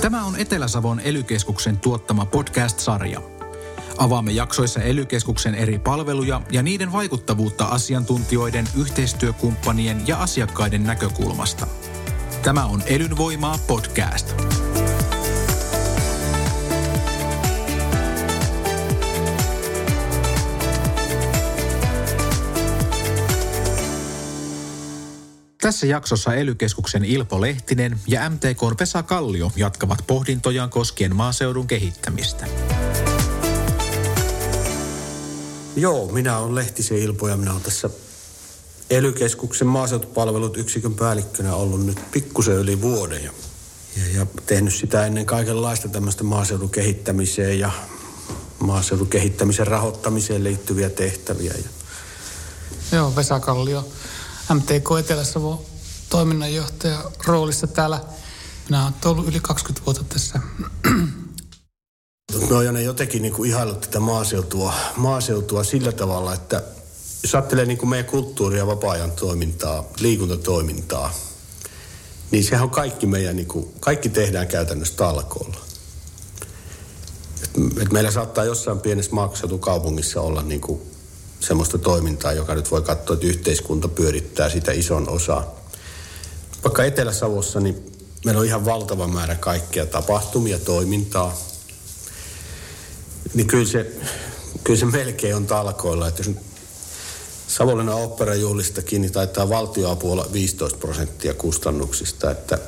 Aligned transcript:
Tämä 0.00 0.24
on 0.24 0.36
Etelä-Savon 0.36 1.00
elykeskuksen 1.00 1.78
tuottama 1.78 2.26
podcast-sarja. 2.26 3.22
Avaamme 3.98 4.32
jaksoissa 4.32 4.82
elykeskuksen 4.82 5.54
eri 5.54 5.78
palveluja 5.78 6.40
ja 6.50 6.62
niiden 6.62 6.92
vaikuttavuutta 6.92 7.64
asiantuntijoiden, 7.64 8.68
yhteistyökumppanien 8.80 10.06
ja 10.06 10.16
asiakkaiden 10.22 10.84
näkökulmasta. 10.84 11.66
Tämä 12.42 12.64
on 12.64 12.82
Elynvoimaa 12.86 13.58
podcast. 13.66 14.34
Tässä 25.60 25.86
jaksossa 25.86 26.34
elykeskuksen 26.34 27.04
Ilpo 27.04 27.40
Lehtinen 27.40 28.00
ja 28.06 28.30
MTKn 28.30 28.74
Vesa 28.80 29.02
Kallio 29.02 29.52
jatkavat 29.56 30.04
pohdintojaan 30.06 30.70
koskien 30.70 31.16
maaseudun 31.16 31.66
kehittämistä. 31.66 32.46
Joo, 35.76 36.12
minä 36.12 36.38
olen 36.38 36.54
Lehtisen 36.54 36.98
Ilpo 36.98 37.28
ja 37.28 37.36
minä 37.36 37.50
olen 37.50 37.62
tässä 37.62 37.90
ely 38.90 39.14
maaseutupalvelut 39.64 40.56
yksikön 40.56 40.94
päällikkönä 40.94 41.54
ollut 41.54 41.86
nyt 41.86 42.10
pikkusen 42.10 42.54
yli 42.54 42.82
vuoden 42.82 43.24
ja, 43.24 43.32
ja, 43.96 44.18
ja 44.18 44.26
tehnyt 44.46 44.74
sitä 44.74 45.06
ennen 45.06 45.26
kaikenlaista 45.26 45.88
tämmöistä 45.88 46.24
maaseudun 46.24 46.70
kehittämiseen 46.70 47.58
ja 47.58 47.70
maaseudun 48.58 49.08
kehittämisen 49.08 49.66
rahoittamiseen 49.66 50.44
liittyviä 50.44 50.90
tehtäviä. 50.90 51.52
Ja 51.52 51.68
Joo, 52.92 53.16
Vesa 53.16 53.40
Kallio, 53.40 53.88
MTK 54.54 54.98
Etelä-Savo 54.98 55.64
toiminnanjohtaja 56.08 57.10
roolissa 57.26 57.66
täällä. 57.66 58.00
Minä 58.68 58.82
olen 58.82 58.94
ollut 59.04 59.28
yli 59.28 59.40
20 59.40 59.86
vuotta 59.86 60.04
tässä. 60.04 60.40
Me 62.48 62.56
on 62.56 62.84
jotenkin 62.84 63.22
niin 63.22 63.32
kuin 63.34 63.50
ihailut 63.50 63.80
tätä 63.80 64.00
maaseutua, 64.00 64.74
maaseutua 64.96 65.64
sillä 65.64 65.92
tavalla, 65.92 66.34
että 66.34 66.62
jos 67.22 67.34
ajattelee 67.34 67.64
niin 67.64 67.78
kuin 67.78 67.90
meidän 67.90 68.10
kulttuuria, 68.10 68.66
vapaa-ajan 68.66 69.12
toimintaa, 69.12 69.84
liikuntatoimintaa, 70.00 71.14
niin 72.30 72.44
sehän 72.44 72.64
on 72.64 72.70
kaikki 72.70 73.06
meidän, 73.06 73.36
niin 73.36 73.48
kuin, 73.48 73.74
kaikki 73.80 74.08
tehdään 74.08 74.48
käytännössä 74.48 74.96
talkolla. 74.96 75.56
Et, 77.42 77.50
et 77.82 77.92
meillä 77.92 78.10
saattaa 78.10 78.44
jossain 78.44 78.80
pienessä 78.80 79.12
maaseutukaupungissa 79.12 80.20
olla 80.20 80.42
niin 80.42 80.60
kuin 80.60 80.89
semmoista 81.40 81.78
toimintaa, 81.78 82.32
joka 82.32 82.54
nyt 82.54 82.70
voi 82.70 82.82
katsoa, 82.82 83.14
että 83.14 83.26
yhteiskunta 83.26 83.88
pyörittää 83.88 84.50
sitä 84.50 84.72
ison 84.72 85.08
osaa. 85.08 85.54
Vaikka 86.64 86.84
Etelä-Savossa, 86.84 87.60
niin 87.60 87.92
meillä 88.24 88.40
on 88.40 88.46
ihan 88.46 88.64
valtava 88.64 89.06
määrä 89.06 89.34
kaikkea 89.34 89.86
tapahtumia, 89.86 90.58
toimintaa. 90.58 91.36
Niin 93.34 93.46
kyllä 93.46 93.66
se, 93.66 93.92
kyllä 94.64 94.80
se 94.80 94.86
melkein 94.86 95.36
on 95.36 95.46
talkoilla. 95.46 96.08
Että 96.08 96.22
jos 96.22 96.36
Savonlinnan 97.48 97.96
oopperajuhlistakin, 97.96 99.00
niin 99.00 99.12
taitaa 99.12 99.48
valtioapu 99.48 100.12
olla 100.12 100.28
15 100.32 100.78
prosenttia 100.78 101.34
kustannuksista, 101.34 102.30
että 102.30 102.58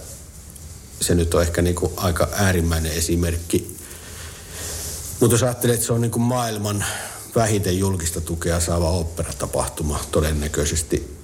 se 1.00 1.15
nyt 1.15 1.34
on 1.34 1.43
ehkä 1.43 1.62
niin 1.62 1.75
kuin 1.75 1.93
aika 1.97 2.28
äärimmäinen 2.32 2.93
esimerkki. 2.93 3.77
Mutta 5.21 5.34
jos 5.34 5.43
ajattelee, 5.43 5.75
että 5.75 5.87
se 5.87 5.93
on 5.93 6.00
niin 6.00 6.11
kuin 6.11 6.22
maailman 6.22 6.84
vähiten 7.34 7.78
julkista 7.78 8.20
tukea 8.20 8.60
saava 8.60 8.91
oopperatapahtuma, 8.91 10.00
todennäköisesti 10.12 11.16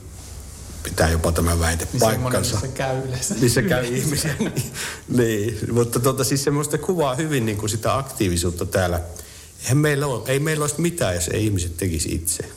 pitää 0.83 1.11
jopa 1.11 1.33
tämä 1.33 1.61
väite 1.61 1.89
Niin 1.93 2.01
paikkansa. 2.01 2.55
missä 2.55 2.69
käy 2.69 2.99
yleensä. 3.09 3.35
Missä 3.35 3.63
käy 3.63 3.85
ihmisiä. 3.97 4.35
niin, 5.09 5.59
mutta 5.73 6.01
tuota, 6.01 6.25
siis 6.25 6.45
semmoista 6.45 6.79
kuvaa 6.79 7.15
hyvin 7.15 7.47
niin 7.47 7.59
kuin 7.59 7.71
sitä 7.71 7.97
aktiivisuutta 7.97 8.67
täällä. 8.67 9.01
Eihän 9.63 9.79
meillä 9.79 10.07
ole, 10.07 10.23
ei 10.27 10.39
meillä 10.41 10.63
olisi 10.63 10.81
mitään, 10.81 11.15
jos 11.15 11.29
ei 11.29 11.45
ihmiset 11.45 11.77
tekisi 11.77 12.15
itse. 12.15 12.51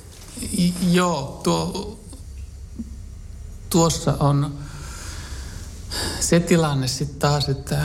I- 0.57 0.73
Joo, 0.91 1.39
tuo, 1.43 1.99
tuossa 3.69 4.13
on 4.19 4.57
se 6.19 6.39
tilanne 6.39 6.87
sitten 6.87 7.19
taas, 7.19 7.49
että 7.49 7.79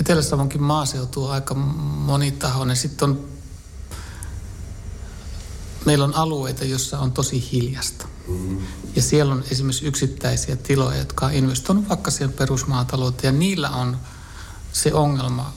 Etelä-Savonkin 0.00 0.62
maaseutu 0.62 1.24
on 1.24 1.30
aika 1.30 1.54
monitahoinen. 1.54 2.76
Sitten 2.76 3.08
on, 3.10 3.28
meillä 5.84 6.04
on 6.04 6.14
alueita, 6.14 6.64
joissa 6.64 6.98
on 6.98 7.12
tosi 7.12 7.48
hiljasta. 7.52 8.08
Ja 8.96 9.02
siellä 9.02 9.34
on 9.34 9.44
esimerkiksi 9.50 9.86
yksittäisiä 9.86 10.56
tiloja, 10.56 10.98
jotka 10.98 11.26
on 11.26 11.32
investoinut 11.32 11.88
vaikka 11.88 12.10
siihen 12.10 12.32
perusmaatalouteen. 12.32 13.34
Ja 13.34 13.38
niillä 13.38 13.70
on 13.70 13.96
se 14.72 14.94
ongelma, 14.94 15.52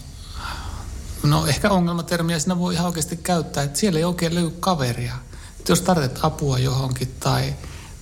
no 1.23 1.47
ehkä 1.47 1.69
ongelmatermiä 1.69 2.39
siinä 2.39 2.59
voi 2.59 2.73
ihan 2.73 2.85
oikeasti 2.85 3.17
käyttää, 3.17 3.63
että 3.63 3.79
siellä 3.79 3.99
ei 3.99 4.05
oikein 4.05 4.35
löydy 4.35 4.49
kaveria. 4.59 5.15
Että 5.59 5.71
jos 5.71 5.81
tarvitset 5.81 6.19
apua 6.21 6.59
johonkin 6.59 7.15
tai, 7.19 7.55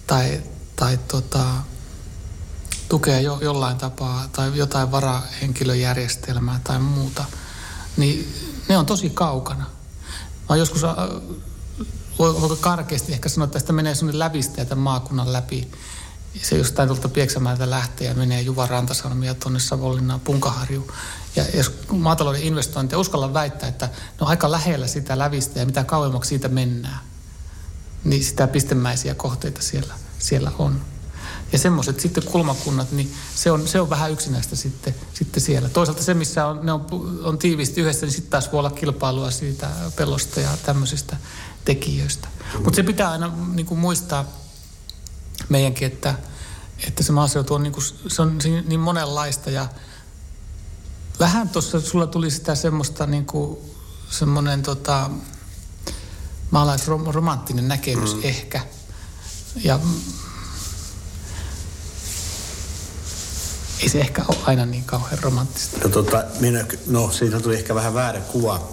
tai, 0.07 0.41
tai 0.75 0.99
tota, 1.07 1.45
tukea 2.89 3.19
jo, 3.19 3.39
jollain 3.41 3.77
tapaa 3.77 4.27
tai 4.31 4.57
jotain 4.57 4.91
varahenkilöjärjestelmää 4.91 6.59
tai 6.63 6.79
muuta, 6.79 7.25
niin 7.97 8.33
ne 8.69 8.77
on 8.77 8.85
tosi 8.85 9.09
kaukana. 9.09 9.65
Mä 10.49 10.55
joskus, 10.55 10.83
äh, 10.83 10.93
voiko 12.19 12.55
karkeasti 12.55 13.13
ehkä 13.13 13.29
sanoa, 13.29 13.45
että 13.45 13.53
tästä 13.53 13.73
menee 13.73 13.95
sellainen 13.95 14.19
lävistä 14.19 14.65
tämän 14.65 14.83
maakunnan 14.83 15.33
läpi. 15.33 15.71
Se 16.41 16.57
jostain 16.57 16.89
tuolta 16.89 17.09
Pieksämäeltä 17.09 17.69
lähtee 17.69 18.07
ja 18.07 18.13
menee 18.13 18.41
Juvan 18.41 18.69
rantasalmia 18.69 19.33
tuonne 19.33 19.59
Savonlinnaan, 19.59 20.19
Punkaharju. 20.19 20.91
Ja 21.35 21.43
jos 21.53 21.71
maatalouden 21.91 22.43
investointeja 22.43 22.99
uskalla 22.99 23.33
väittää, 23.33 23.69
että 23.69 23.85
ne 23.85 23.91
on 24.21 24.27
aika 24.27 24.51
lähellä 24.51 24.87
sitä 24.87 25.17
lävistä 25.17 25.59
ja 25.59 25.65
mitä 25.65 25.83
kauemmaksi 25.83 26.29
siitä 26.29 26.47
mennään, 26.47 26.99
niin 28.03 28.23
sitä 28.23 28.47
pistemäisiä 28.47 29.15
kohteita 29.15 29.61
siellä, 29.61 29.93
siellä 30.19 30.51
on. 30.59 30.81
Ja 31.55 31.59
semmoiset 31.59 31.99
sitten 31.99 32.23
kulmakunnat, 32.23 32.91
niin 32.91 33.13
se 33.35 33.51
on, 33.51 33.67
se 33.67 33.81
on 33.81 33.89
vähän 33.89 34.11
yksinäistä 34.11 34.55
sitten, 34.55 34.95
sitten 35.13 35.43
siellä. 35.43 35.69
Toisaalta 35.69 36.03
se, 36.03 36.13
missä 36.13 36.47
on, 36.47 36.65
ne 36.65 36.71
on, 36.71 36.85
on 37.23 37.37
tiiviisti 37.37 37.81
yhdessä, 37.81 38.05
niin 38.05 38.13
sitten 38.13 38.31
taas 38.31 38.51
voi 38.51 38.59
olla 38.59 38.69
kilpailua 38.69 39.31
siitä 39.31 39.69
pelosta 39.95 40.39
ja 40.39 40.57
tämmöisistä 40.65 41.17
tekijöistä. 41.65 42.27
Mutta 42.63 42.75
se 42.75 42.83
pitää 42.83 43.11
aina 43.11 43.31
niin 43.53 43.65
kuin 43.65 43.79
muistaa 43.79 44.25
meidänkin, 45.49 45.87
että, 45.87 46.15
että 46.87 47.03
se 47.03 47.11
maaseutu 47.11 47.53
on, 47.53 47.63
niin 47.63 47.73
kuin, 47.73 47.85
se 48.07 48.21
on 48.21 48.39
niin 48.67 48.79
monenlaista 48.79 49.49
ja 49.49 49.67
vähän 51.19 51.49
tuossa 51.49 51.81
sulla 51.81 52.07
tuli 52.07 52.31
sitä 52.31 52.55
semmoista 52.55 53.05
niin 53.05 53.25
kuin, 53.25 53.57
semmoinen 54.09 54.63
tota, 54.63 55.09
maalaisromanttinen 56.51 57.67
näkemys 57.67 58.15
mm. 58.15 58.21
ehkä. 58.23 58.61
Ja 59.63 59.79
ei 63.81 63.89
se 63.89 63.99
ehkä 63.99 64.25
ole 64.27 64.37
aina 64.43 64.65
niin 64.65 64.83
kauhean 64.83 65.19
romanttista. 65.21 65.77
No, 65.83 65.89
tota, 65.89 66.23
minä, 66.39 66.65
no 66.87 67.11
siitä 67.11 67.39
tuli 67.39 67.55
ehkä 67.55 67.75
vähän 67.75 67.93
väärä 67.93 68.19
kuva. 68.19 68.67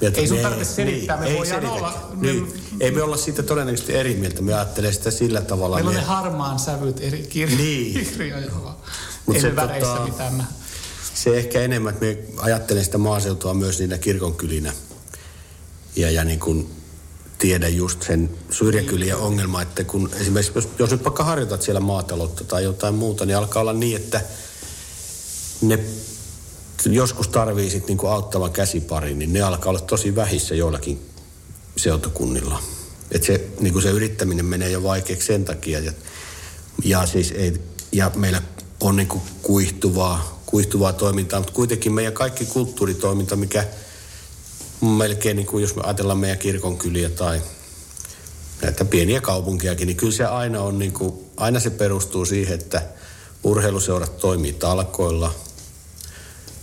Että 0.00 0.20
Ei 0.20 0.28
sun 0.28 0.36
me- 0.36 0.42
tarvitse 0.42 0.74
selittää, 0.74 1.16
me 1.16 1.26
ei 1.26 1.36
voidaan 1.38 1.62
selitä. 1.62 1.72
olla- 1.78 2.10
Niin. 2.14 2.62
Ei 2.80 2.90
me 2.90 3.02
olla 3.02 3.16
siitä 3.16 3.42
todennäköisesti 3.42 3.94
eri 3.94 4.14
mieltä. 4.16 4.42
Me 4.42 4.54
ajattelee 4.54 4.92
sitä 4.92 5.10
sillä 5.10 5.40
tavalla. 5.40 5.76
Meillä 5.76 5.88
on 5.88 5.94
ne 5.94 6.00
me- 6.00 6.06
harmaan 6.06 6.58
sävyt 6.58 7.00
eri 7.00 7.22
kirjoja. 7.28 7.56
Niin. 7.64 8.06
kirjoja 8.10 8.50
Mut 9.26 9.36
ei 9.36 9.42
se 9.42 9.48
ne 9.48 9.56
väreissä 9.56 9.94
tota- 9.96 10.00
mitään 10.04 10.34
mä. 10.34 10.44
Se 11.14 11.36
ehkä 11.36 11.60
enemmän, 11.60 11.94
että 11.94 12.04
me 12.06 12.18
ajattelen 12.36 12.84
sitä 12.84 12.98
maaseutua 12.98 13.54
myös 13.54 13.78
niinä 13.78 13.98
kirkonkylinä. 13.98 14.72
Ja, 15.96 16.10
ja 16.10 16.24
niin 16.24 16.40
kuin 16.40 16.70
tiedän 17.44 17.76
just 17.76 18.02
sen 18.02 18.30
syrjäkylien 18.50 19.16
ongelma, 19.16 19.62
että 19.62 19.84
kun 19.84 20.10
esimerkiksi 20.20 20.52
jos, 20.54 20.68
jos 20.78 20.90
nyt 20.90 21.04
vaikka 21.04 21.24
harjoitat 21.24 21.62
siellä 21.62 21.80
maataloutta 21.80 22.44
tai 22.44 22.64
jotain 22.64 22.94
muuta, 22.94 23.26
niin 23.26 23.36
alkaa 23.36 23.60
olla 23.60 23.72
niin, 23.72 23.96
että 23.96 24.20
ne 25.62 25.78
joskus 26.86 27.28
tarvii 27.28 27.70
sit 27.70 27.86
niinku 27.86 28.06
auttavan 28.06 28.52
käsiparin, 28.52 29.18
niin 29.18 29.32
ne 29.32 29.42
alkaa 29.42 29.70
olla 29.70 29.80
tosi 29.80 30.16
vähissä 30.16 30.54
joillakin 30.54 31.10
seutukunnilla. 31.76 32.62
Että 33.10 33.26
se, 33.26 33.48
niinku 33.60 33.80
se 33.80 33.90
yrittäminen 33.90 34.44
menee 34.44 34.70
jo 34.70 34.82
vaikeaksi 34.82 35.26
sen 35.26 35.44
takia. 35.44 35.78
Ja, 35.80 35.92
ja, 36.84 37.06
siis 37.06 37.30
ei, 37.30 37.60
ja 37.92 38.10
meillä 38.14 38.42
on 38.80 38.96
niinku 38.96 39.22
kuihtuvaa, 39.42 40.42
kuihtuvaa 40.46 40.92
toimintaa, 40.92 41.40
mutta 41.40 41.54
kuitenkin 41.54 41.92
meidän 41.92 42.12
kaikki 42.12 42.46
kulttuuritoiminta, 42.46 43.36
mikä 43.36 43.66
melkein 44.80 45.36
niin 45.36 45.46
kuin 45.46 45.62
jos 45.62 45.76
me 45.76 45.82
ajatellaan 45.84 46.18
meidän 46.18 46.38
kirkonkyliä 46.38 47.08
tai 47.08 47.42
näitä 48.62 48.84
pieniä 48.84 49.20
kaupunkiakin, 49.20 49.86
niin 49.86 49.96
kyllä 49.96 50.12
se 50.12 50.24
aina 50.24 50.60
on 50.60 50.78
niin 50.78 50.92
kuin, 50.92 51.14
aina 51.36 51.60
se 51.60 51.70
perustuu 51.70 52.24
siihen, 52.24 52.54
että 52.54 52.82
urheiluseurat 53.44 54.18
toimii 54.18 54.52
talkoilla, 54.52 55.34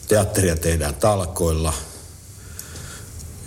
teatteria 0.08 0.56
tehdään 0.56 0.96
talkoilla– 0.96 1.74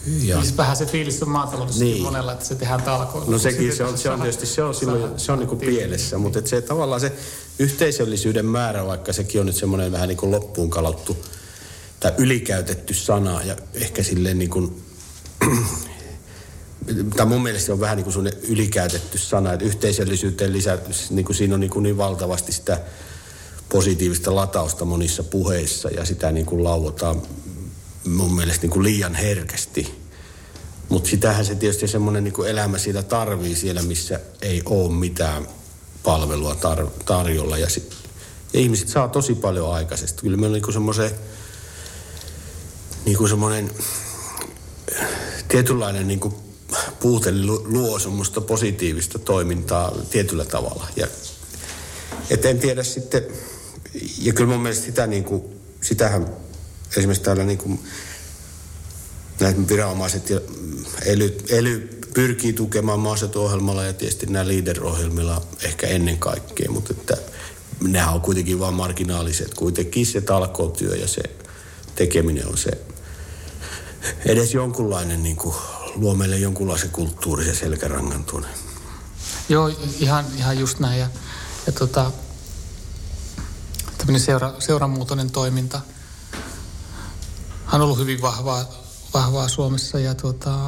ja. 0.06 0.40
Siis 0.42 0.56
vähän 0.56 0.76
se 0.76 0.86
fiilis 0.86 1.22
on 1.22 1.28
maataloudessa 1.28 1.84
niin. 1.84 2.02
monella, 2.02 2.32
että 2.32 2.44
se 2.44 2.54
tehdään 2.54 2.82
talkoilla. 2.82 3.30
No 3.30 3.38
sekin, 3.38 3.76
se 3.76 3.84
on, 3.84 3.98
se 3.98 4.10
on 4.10 4.20
tietysti, 4.20 4.46
se 4.46 4.62
on, 4.62 4.74
silloin, 4.74 5.18
se 5.20 5.32
on 5.32 5.38
niin 5.38 5.48
kuin 5.48 5.58
pielessä, 5.58 6.18
mutta 6.18 6.38
että 6.38 6.48
se 6.48 6.60
tavallaan 6.60 7.00
se 7.00 7.12
yhteisöllisyyden 7.58 8.46
määrä, 8.46 8.86
vaikka 8.86 9.12
sekin 9.12 9.40
on 9.40 9.46
nyt 9.46 9.56
semmoinen 9.56 9.92
vähän 9.92 10.08
niin 10.08 10.16
kuin 10.16 10.30
loppuun 10.30 10.70
kalattu 10.70 11.16
tai 12.04 12.12
ylikäytetty 12.18 12.94
sana 12.94 13.42
ja 13.42 13.56
ehkä 13.74 14.02
silleen 14.02 14.38
niin 14.38 14.50
kuin, 14.50 14.82
tai 17.16 17.26
mun 17.26 17.42
mielestä 17.42 17.66
se 17.66 17.72
on 17.72 17.80
vähän 17.80 17.96
niin 17.96 18.12
kuin 18.12 18.30
ylikäytetty 18.48 19.18
sana, 19.18 19.52
että 19.52 19.64
yhteisöllisyyteen 19.64 20.52
lisää, 20.52 20.78
niin 21.10 21.24
kuin 21.24 21.36
siinä 21.36 21.54
on 21.54 21.60
niin, 21.60 21.70
kuin 21.70 21.82
niin 21.82 21.96
valtavasti 21.96 22.52
sitä 22.52 22.80
positiivista 23.68 24.34
latausta 24.34 24.84
monissa 24.84 25.22
puheissa 25.22 25.90
ja 25.90 26.04
sitä 26.04 26.32
niin 26.32 26.46
kuin 26.46 26.64
lauotaan 26.64 27.22
mun 28.08 28.34
mielestä 28.34 28.62
niin 28.62 28.72
kuin 28.72 28.82
liian 28.82 29.14
herkästi. 29.14 29.94
Mutta 30.88 31.10
sitähän 31.10 31.44
se 31.44 31.54
tietysti 31.54 31.88
semmoinen 31.88 32.24
niin 32.24 32.46
elämä 32.46 32.78
siitä 32.78 33.02
tarvii 33.02 33.56
siellä, 33.56 33.82
missä 33.82 34.20
ei 34.42 34.62
ole 34.64 34.92
mitään 34.92 35.48
palvelua 36.02 36.54
tar- 36.54 37.04
tarjolla. 37.04 37.58
Ja, 37.58 37.70
sit, 37.70 37.94
ja 38.52 38.60
ihmiset 38.60 38.88
saa 38.88 39.08
tosi 39.08 39.34
paljon 39.34 39.74
aikaisesti. 39.74 40.22
Kyllä 40.22 40.36
meillä 40.36 40.56
on 40.56 40.62
niin 40.62 40.72
semmoisen 40.72 41.10
niin 43.04 43.28
semmoinen 43.28 43.70
tietynlainen 45.48 46.08
niin 46.08 46.20
kuin 46.20 46.34
puute 47.00 47.32
luo 47.64 47.98
semmoista 47.98 48.40
positiivista 48.40 49.18
toimintaa 49.18 49.92
tietyllä 50.10 50.44
tavalla. 50.44 50.88
Ja, 50.96 51.06
et 52.30 52.44
en 52.44 52.58
tiedä 52.58 52.82
sitten, 52.82 53.22
ja 54.18 54.32
kyllä 54.32 54.50
mun 54.50 54.62
mielestä 54.62 54.84
sitä 54.84 55.06
niin 55.06 55.24
kuin, 55.24 55.42
sitähän 55.80 56.26
esimerkiksi 56.96 57.24
täällä 57.24 57.44
niin 57.44 57.58
kuin 57.58 57.80
näitä 59.40 59.68
viranomaiset 59.68 60.30
ja 60.30 60.40
ely, 61.04 61.36
ely 61.48 61.88
pyrkii 62.14 62.52
tukemaan 62.52 63.00
maaseutuohjelmalla 63.00 63.84
ja 63.84 63.92
tietysti 63.92 64.26
nämä 64.26 64.48
leader-ohjelmilla 64.48 65.42
ehkä 65.62 65.86
ennen 65.86 66.18
kaikkea, 66.18 66.70
mutta 66.70 66.92
että 66.92 67.16
nehän 67.80 68.14
on 68.14 68.20
kuitenkin 68.20 68.60
vain 68.60 68.74
marginaaliset. 68.74 69.54
Kuitenkin 69.54 70.06
se 70.06 70.20
talkootyö 70.20 70.96
ja 70.96 71.08
se 71.08 71.22
tekeminen 71.94 72.48
on 72.48 72.58
se 72.58 72.70
edes 74.26 74.54
jonkunlainen 74.54 75.22
niin 75.22 75.36
kuin, 75.36 75.54
luo 75.94 76.14
meille 76.14 76.38
jonkunlaisen 76.38 76.90
kulttuurisen 76.90 77.56
selkärangan 77.56 78.24
tuonne. 78.24 78.48
Joo, 79.48 79.70
ihan, 79.98 80.24
ihan 80.36 80.58
just 80.58 80.78
näin. 80.78 81.00
Ja, 81.00 81.08
ja 81.66 81.72
tota, 81.72 82.12
tämmöinen 83.98 84.20
seura, 84.20 84.52
seuramuutoinen 84.58 85.30
toiminta– 85.30 85.80
on 87.74 87.80
ollut 87.80 87.98
hyvin 87.98 88.22
vahvaa, 88.22 88.64
vahvaa 89.14 89.48
Suomessa. 89.48 89.98
Ja 89.98 90.14
tuota, 90.14 90.58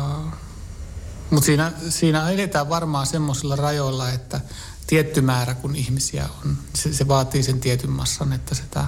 mutta 1.31 1.47
siinä, 1.47 1.73
siinä 1.89 2.31
edetään 2.31 2.69
varmaan 2.69 3.07
semmoisilla 3.07 3.57
rajoilla, 3.57 4.11
että 4.11 4.41
tietty 4.87 5.21
määrä 5.21 5.55
kun 5.55 5.77
ihmisiä 5.77 6.29
on, 6.45 6.59
se, 6.75 6.95
se 6.95 7.09
vaatii 7.09 7.43
sen 7.43 7.61
tietyn 7.61 7.91
massan, 7.91 8.33
että 8.33 8.55
sitä, 8.55 8.85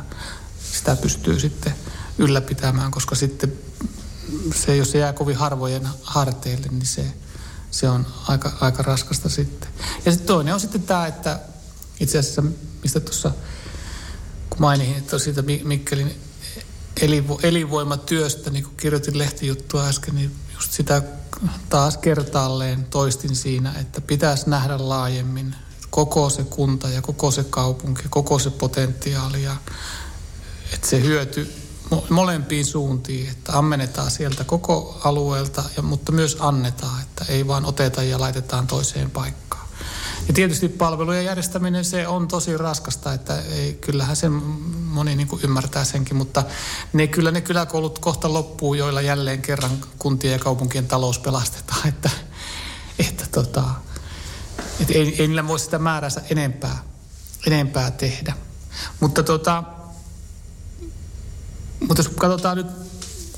sitä 0.73 0.97
pystyy 0.97 1.41
sitten 1.41 1.75
ylläpitämään, 2.19 2.91
koska 2.91 3.15
sitten 3.15 3.53
se, 4.55 4.77
jos 4.77 4.91
se 4.91 4.99
jää 4.99 5.13
kovin 5.13 5.37
harvojen 5.37 5.89
harteille, 6.03 6.67
niin 6.71 6.87
se, 6.87 7.05
se 7.71 7.89
on 7.89 8.07
aika, 8.29 8.53
aika 8.61 8.83
raskasta 8.83 9.29
sitten. 9.29 9.71
Ja 10.05 10.13
sitten 10.13 10.27
toinen 10.27 10.55
on 10.55 10.61
sitten 10.61 10.83
tämä, 10.83 11.07
että 11.07 11.41
itse 12.01 12.19
asiassa, 12.19 12.43
mistä 12.83 13.01
tuossa 13.01 13.31
kun 14.51 14.61
mainihin, 14.61 14.97
että 14.97 15.17
on 15.17 15.21
siitä 15.21 15.43
Mikkelin 15.65 16.21
elinvo, 17.01 17.41
elinvoimatyöstä, 17.43 18.51
niin 18.51 18.65
kuin 18.65 18.77
kirjoitin 18.77 19.19
lehtijuttua 19.19 19.87
äsken, 19.87 20.15
niin 20.15 20.37
just 20.55 20.73
sitä 20.73 21.03
taas 21.69 21.97
kertaalleen 21.97 22.85
toistin 22.85 23.37
siinä, 23.37 23.75
että 23.81 24.01
pitäisi 24.01 24.51
nähdä 24.51 24.89
laajemmin 24.89 25.55
koko 25.91 26.31
se 26.31 26.45
kunta 26.45 26.89
ja 26.89 27.03
koko 27.03 27.31
se 27.31 27.45
kaupunki, 27.45 28.03
koko 28.11 28.39
se 28.39 28.51
potentiaali 28.51 29.43
ja 29.43 29.57
että 30.73 30.89
se 30.89 31.03
hyöty 31.03 31.53
molempiin 32.11 32.67
suuntiin, 32.67 33.31
että 33.31 33.58
ammennetaan 33.58 34.11
sieltä 34.11 34.44
koko 34.44 35.00
alueelta, 35.05 35.64
mutta 35.82 36.12
myös 36.12 36.37
annetaan, 36.40 37.02
että 37.02 37.25
ei 37.29 37.46
vaan 37.46 37.64
oteta 37.64 38.02
ja 38.02 38.20
laitetaan 38.20 38.67
toiseen 38.67 39.11
paikkaan. 39.11 39.69
Ja 40.29 40.35
tietysti 40.35 40.69
palvelujen 40.69 41.25
järjestäminen 41.25 41.85
se 41.85 42.08
on 42.08 42.29
tosi 42.29 42.56
raskasta, 42.56 43.12
että 43.12 43.43
ei, 43.43 43.73
kyllähän 43.73 44.17
se 44.17 44.29
moni 44.88 45.17
niin 45.17 45.29
kuin 45.29 45.43
ymmärtää 45.44 45.85
senkin, 45.85 46.17
mutta 46.17 46.44
ne, 46.93 47.06
kyllä 47.06 47.31
ne 47.31 47.40
kyläkoulut 47.40 47.99
kohta 47.99 48.32
loppuu, 48.32 48.75
joilla 48.75 49.00
jälleen 49.00 49.43
kerran 49.43 49.70
kuntien 49.99 50.32
ja 50.32 50.38
kaupunkien 50.38 50.87
talous 50.87 51.19
pelastetaan, 51.19 51.88
että, 51.93 52.11
että, 52.99 53.25
tota, 53.32 53.64
että 54.81 54.93
ei, 54.93 55.14
ei 55.19 55.29
niillä 55.29 55.49
voi 55.49 55.58
sitä 55.58 55.79
määränsä 55.79 56.23
enempää, 56.31 56.79
enempää 57.46 57.91
tehdä. 57.91 58.34
Mutta, 59.00 59.23
tota, 59.23 59.64
mutta 61.81 62.03
jos 62.03 62.09
katsotaan 62.09 62.57
nyt, 62.57 62.67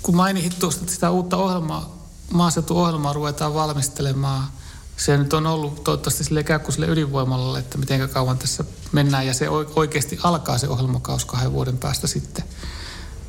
kun 0.02 0.16
mainitsit 0.16 0.58
tuosta 0.58 0.80
että 0.80 0.94
sitä 0.94 1.10
uutta 1.10 1.36
ohjelmaa, 1.36 1.96
maaseutuohjelmaa 2.32 3.12
ruvetaan 3.12 3.54
valmistelemaan– 3.54 4.44
se 5.00 5.16
nyt 5.16 5.32
on 5.32 5.46
ollut 5.46 5.84
toivottavasti 5.84 6.24
sille 6.24 6.40
ikään 6.40 6.60
ydinvoimalle, 6.88 7.58
että 7.58 7.78
miten 7.78 8.08
kauan 8.08 8.38
tässä 8.38 8.64
mennään. 8.92 9.26
Ja 9.26 9.34
se 9.34 9.48
oikeasti 9.76 10.18
alkaa 10.22 10.58
se 10.58 10.68
ohjelmakaus 10.68 11.24
kahden 11.24 11.52
vuoden 11.52 11.78
päästä 11.78 12.06
sitten. 12.06 12.44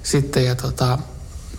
sitten 0.04 0.46
ja 0.46 0.56
tota, 0.56 0.98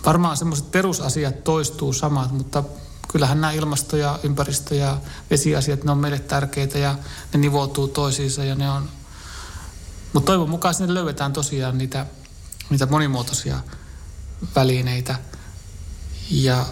varmaan 0.05 0.37
semmoiset 0.37 0.71
perusasiat 0.71 1.43
toistuu 1.43 1.93
samat, 1.93 2.31
mutta 2.31 2.63
kyllähän 3.07 3.41
nämä 3.41 3.53
ilmasto- 3.53 3.97
ja 3.97 4.19
ympäristö- 4.23 4.75
ja 4.75 4.97
vesiasiat, 5.29 5.83
ne 5.83 5.91
on 5.91 5.97
meille 5.97 6.19
tärkeitä 6.19 6.79
ja 6.79 6.95
ne 7.33 7.39
nivoutuu 7.39 7.87
toisiinsa 7.87 8.43
ja 8.43 8.55
ne 8.55 8.69
on... 8.69 8.89
Mutta 10.13 10.25
toivon 10.31 10.49
mukaan 10.49 10.73
sinne 10.73 10.93
löydetään 10.93 11.33
tosiaan 11.33 11.77
niitä, 11.77 12.05
niitä 12.69 12.85
monimuotoisia 12.85 13.59
välineitä. 14.55 15.15
Ja, 16.31 16.65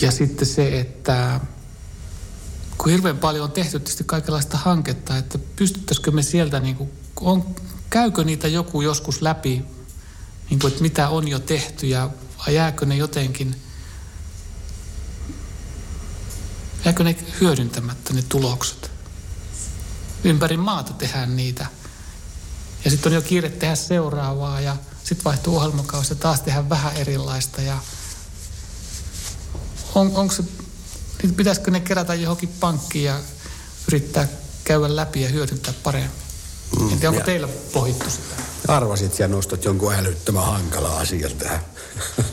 ja 0.00 0.10
sitten 0.10 0.46
se, 0.46 0.80
että 0.80 1.40
kun 2.78 2.92
hirveän 2.92 3.18
paljon 3.18 3.44
on 3.44 3.52
tehty 3.52 3.78
tietysti 3.78 4.04
kaikenlaista 4.04 4.56
hanketta, 4.56 5.16
että 5.16 5.38
pystyttäisikö 5.56 6.10
me 6.10 6.22
sieltä, 6.22 6.60
niin 6.60 6.76
kuin, 6.76 6.90
on, 7.20 7.54
käykö 7.90 8.24
niitä 8.24 8.48
joku 8.48 8.80
joskus 8.80 9.22
läpi, 9.22 9.64
niin 10.50 10.58
kuin, 10.60 10.70
että 10.70 10.82
mitä 10.82 11.08
on 11.08 11.28
jo 11.28 11.38
tehty 11.38 11.86
ja 11.86 12.10
jääkö 12.48 12.86
ne 12.86 12.96
jotenkin, 12.96 13.56
jääkö 16.84 17.04
ne 17.04 17.16
hyödyntämättä 17.40 18.12
ne 18.12 18.22
tulokset. 18.28 18.90
Ympäri 20.24 20.56
maata 20.56 20.92
tehdään 20.92 21.36
niitä. 21.36 21.66
Ja 22.84 22.90
sitten 22.90 23.10
on 23.10 23.14
jo 23.14 23.22
kiire 23.22 23.50
tehdä 23.50 23.74
seuraavaa 23.74 24.60
ja 24.60 24.76
sitten 25.04 25.24
vaihtuu 25.24 25.56
ohjelmakausi 25.56 26.12
ja 26.12 26.16
taas 26.16 26.40
tehdään 26.40 26.68
vähän 26.68 26.96
erilaista. 26.96 27.62
Ja 27.62 27.78
on, 29.94 30.12
onko 30.14 30.34
se 30.34 30.44
pitäisikö 31.36 31.70
ne 31.70 31.80
kerätä 31.80 32.14
johonkin 32.14 32.48
pankkiin 32.60 33.04
ja 33.04 33.20
yrittää 33.88 34.28
käydä 34.64 34.96
läpi 34.96 35.22
ja 35.22 35.28
hyödyntää 35.28 35.74
paremmin? 35.82 36.10
Mm, 36.80 36.92
en 36.92 36.98
tiedä, 36.98 37.08
onko 37.08 37.20
ja 37.20 37.24
teillä 37.24 37.48
pohittu 37.72 38.10
sitä? 38.10 38.42
Arvasit 38.68 39.18
ja 39.18 39.28
nostat 39.28 39.64
jonkun 39.64 39.94
älyttömän 39.94 40.44
hankala 40.44 40.98
asian 40.98 41.32
tähän. 41.32 41.60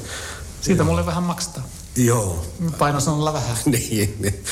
Siitä 0.62 0.84
mulle 0.84 1.06
vähän 1.06 1.24
maksaa. 1.24 1.68
Joo. 1.96 2.46
Painosanolla 2.77 3.34
vähän. 3.34 3.58
niin, 3.65 4.15
niin. 4.20 4.44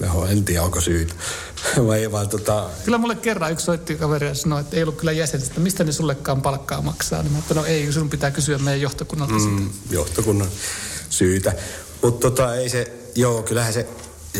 No, 0.00 0.26
en 0.26 0.44
tiedä, 0.44 0.62
onko 0.62 0.80
syytä. 0.80 1.14
Vai 1.86 2.12
vaan 2.12 2.28
tota... 2.28 2.70
Kyllä 2.84 2.98
mulle 2.98 3.14
kerran 3.14 3.52
yksi 3.52 3.64
soitti 3.64 3.94
kaveri 3.94 4.26
ja 4.26 4.34
sanoi, 4.34 4.60
että 4.60 4.76
ei 4.76 4.82
ollut 4.82 4.96
kyllä 4.96 5.12
jäsenistä. 5.12 5.60
Mistä 5.60 5.84
ne 5.84 5.92
sullekaan 5.92 6.42
palkkaa 6.42 6.82
maksaa? 6.82 7.22
Niin 7.22 7.32
mä 7.32 7.38
että 7.38 7.54
no 7.54 7.64
ei, 7.64 7.92
sinun 7.92 8.10
pitää 8.10 8.30
kysyä 8.30 8.58
meidän 8.58 8.80
johtokunnalta 8.80 9.34
mm, 9.34 9.40
sitä. 9.40 9.94
Johtokunnan 9.94 10.48
syytä. 11.10 11.52
Mutta 12.02 12.30
tota, 12.30 12.54
ei 12.54 12.68
se, 12.68 12.92
joo, 13.14 13.42
kyllähän 13.42 13.72
se 13.72 13.86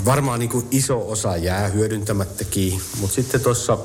varmaan 0.05 0.39
niin 0.39 0.51
kuin 0.51 0.67
iso 0.71 1.11
osa 1.11 1.37
jää 1.37 1.69
hyödyntämättäkin. 1.69 2.81
Mutta 3.01 3.15
sitten 3.15 3.41
tuossa 3.41 3.79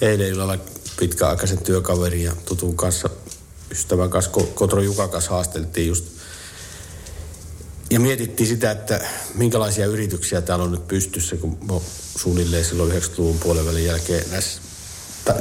eilen 0.00 0.28
illalla 0.28 0.58
pitkäaikaisen 0.98 1.58
työkaverin 1.58 2.24
ja 2.24 2.32
tutun 2.44 2.76
kanssa, 2.76 3.10
ystävän 3.70 4.10
kanssa, 4.10 4.30
Kotro 4.54 4.80
Jukan 4.80 5.10
kanssa 5.10 5.30
haasteltiin 5.30 5.88
just 5.88 6.04
ja 7.90 8.00
mietittiin 8.00 8.48
sitä, 8.48 8.70
että 8.70 9.00
minkälaisia 9.34 9.86
yrityksiä 9.86 10.40
täällä 10.40 10.64
on 10.64 10.72
nyt 10.72 10.88
pystyssä, 10.88 11.36
kun 11.36 11.58
suunnilleen 12.16 12.64
silloin 12.64 12.92
90-luvun 12.92 13.38
puolen 13.38 13.84
jälkeen 13.84 14.30
näissä, 14.30 14.62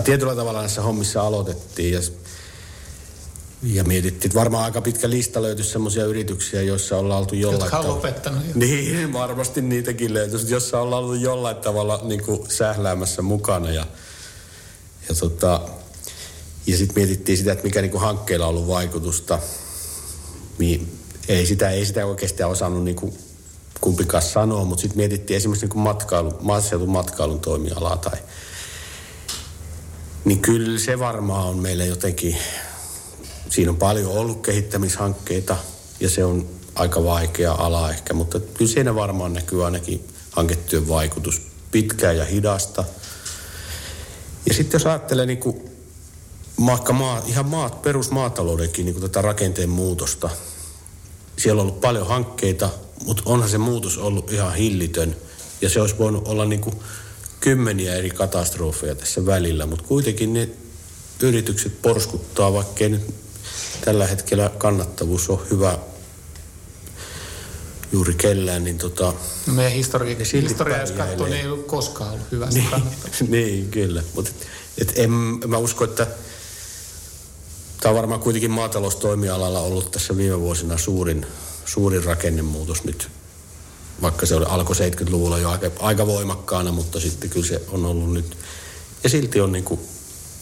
tietyllä 0.04 0.36
tavalla 0.36 0.60
näissä 0.60 0.82
hommissa 0.82 1.22
aloitettiin. 1.22 1.94
Ja 1.94 2.02
Ja 3.64 3.84
mietittiin, 3.84 4.30
että 4.30 4.40
varmaan 4.40 4.64
aika 4.64 4.82
pitkä 4.82 5.10
lista 5.10 5.42
löytyisi 5.42 5.72
sellaisia 5.72 6.06
yrityksiä, 6.06 6.62
joissa 6.62 6.98
ollaan 6.98 7.20
oltu 7.20 7.36
jollain 7.36 7.62
Jotka 7.62 7.80
on 7.80 7.88
lopettanut 7.88 8.46
jo. 8.46 8.52
Niin, 8.56 9.14
varmasti 9.14 9.62
niitäkin 9.62 10.14
löytyisi, 10.14 10.54
jossa 10.54 10.80
ollaan 10.80 11.04
ollut 11.04 11.22
jollain 11.22 11.56
tavalla 11.56 12.00
niin 12.04 12.24
kuin 12.24 12.52
sähläämässä 12.52 13.22
mukana. 13.22 13.72
Ja, 13.72 13.88
ja, 15.10 15.16
tota, 15.16 15.62
ja 16.68 16.78
sitten 16.78 16.96
mietittiin 16.96 17.38
sitä, 17.38 17.52
että 17.52 17.64
mikä 17.64 17.82
niin 17.82 17.92
kuin 17.92 18.02
hankkeella 18.02 18.46
on 18.46 18.50
ollut 18.50 18.68
vaikutusta. 18.68 19.40
Niin 20.58 20.99
ei 21.30 21.46
sitä, 21.46 21.70
ei 21.70 21.86
sitä 21.86 22.06
oikeastaan 22.06 22.52
osannut 22.52 22.84
niin 22.84 22.96
kuin 22.96 23.18
kumpikaan 23.82 24.24
sanoa, 24.24 24.66
mutta 24.66 24.82
sitten 24.82 24.98
mietittiin 24.98 25.38
esimerkiksi 25.38 25.68
niin 25.68 25.80
matkailu, 25.80 26.38
maaseudun 26.42 26.90
matkailun 26.90 27.40
toimialaa 27.40 27.98
tai 27.98 28.18
niin 30.26 30.40
kyllä 30.40 30.80
se 30.80 31.00
varmaan 31.00 31.48
on 31.48 31.58
meille 31.58 31.86
jotenkin, 31.86 32.38
siinä 33.50 33.72
on 33.72 33.78
paljon 33.78 34.12
ollut 34.12 34.42
kehittämishankkeita 34.42 35.58
ja 36.00 36.10
se 36.10 36.26
on 36.26 36.50
aika 36.76 37.04
vaikea 37.04 37.52
ala 37.52 37.92
ehkä, 37.92 38.14
mutta 38.14 38.40
kyllä 38.40 38.72
siinä 38.72 38.96
varmaan 38.96 39.34
näkyy 39.34 39.66
ainakin 39.66 40.08
hanketyön 40.32 40.88
vaikutus 40.88 41.42
pitkää 41.72 42.12
ja 42.12 42.26
hidasta. 42.26 42.84
Ja 44.46 44.54
sitten 44.54 44.76
jos 44.80 44.86
ajattelee 44.86 45.26
niin 45.26 45.38
kuin 45.38 45.70
maa, 46.58 47.24
ihan 47.26 47.46
maat, 47.46 47.82
perusmaataloudenkin 47.82 48.86
niin 48.86 48.94
kuin 48.94 49.12
tätä 49.12 49.22
rakenteen 49.22 49.70
muutosta, 49.70 50.30
siellä 51.40 51.62
on 51.62 51.68
ollut 51.68 51.82
paljon 51.82 52.08
hankkeita, 52.08 52.70
mutta 53.06 53.24
onhan 53.26 53.50
se 53.50 53.58
muutos 53.58 53.98
ollut 53.98 54.32
ihan 54.32 54.56
hillitön. 54.56 55.16
Ja 55.62 55.70
se 55.70 55.82
olisi 55.82 55.98
voinut 55.98 56.28
olla 56.28 56.46
niin 56.46 56.62
kuin 56.62 56.76
kymmeniä 57.40 57.96
eri 57.96 58.10
katastrofeja 58.10 58.96
tässä 58.96 59.26
välillä, 59.26 59.66
mutta 59.66 59.86
kuitenkin 59.88 60.34
ne 60.34 60.50
yritykset 61.22 61.82
porskuttaa, 61.82 62.54
vaikkei 62.54 62.90
nyt 62.90 63.16
tällä 63.86 64.08
hetkellä 64.08 64.52
kannattavuus 64.58 65.30
on 65.30 65.46
hyvä 65.52 65.78
juuri 67.92 68.14
kellään, 68.14 68.64
niin 68.64 68.78
tota... 68.78 69.14
No 69.48 69.54
meidän 69.54 69.74
historia, 69.74 70.16
historia 70.42 70.78
jos 70.78 70.92
katsoo, 70.92 71.26
niin 71.26 71.40
ei 71.40 71.48
ollut 71.48 71.68
koskaan 71.68 72.12
ollut 72.12 72.32
hyvä 72.32 72.50
niin, 72.52 72.68
niin, 73.30 73.72
kyllä. 73.72 74.04
Mutta 74.16 74.32
et, 74.32 74.48
et 74.82 75.00
en, 75.00 75.12
mä 75.48 75.58
usko, 75.58 75.84
että 75.84 76.08
tämä 77.80 77.90
on 77.90 77.96
varmaan 77.96 78.20
kuitenkin 78.20 78.52
maataloustoimialalla 78.52 79.60
ollut 79.60 79.92
tässä 79.92 80.18
viime 80.18 80.40
vuosina 80.40 80.78
suurin, 80.78 81.26
suurin 81.66 82.04
rakennemuutos 82.04 82.84
nyt. 82.84 83.10
Vaikka 84.02 84.26
se 84.26 84.36
oli, 84.36 84.46
alkoi 84.46 84.76
70-luvulla 84.76 85.38
jo 85.38 85.50
aika, 85.50 85.72
aika 85.80 86.08
voimakkaana, 86.08 86.72
mutta 86.72 87.00
sitten 87.00 87.30
kyllä 87.30 87.48
se 87.48 87.62
on 87.72 87.86
ollut 87.86 88.14
nyt. 88.14 88.38
Ja 89.04 89.10
silti 89.10 89.42
on 89.42 89.52
niin 89.52 89.64
kuin 89.64 89.80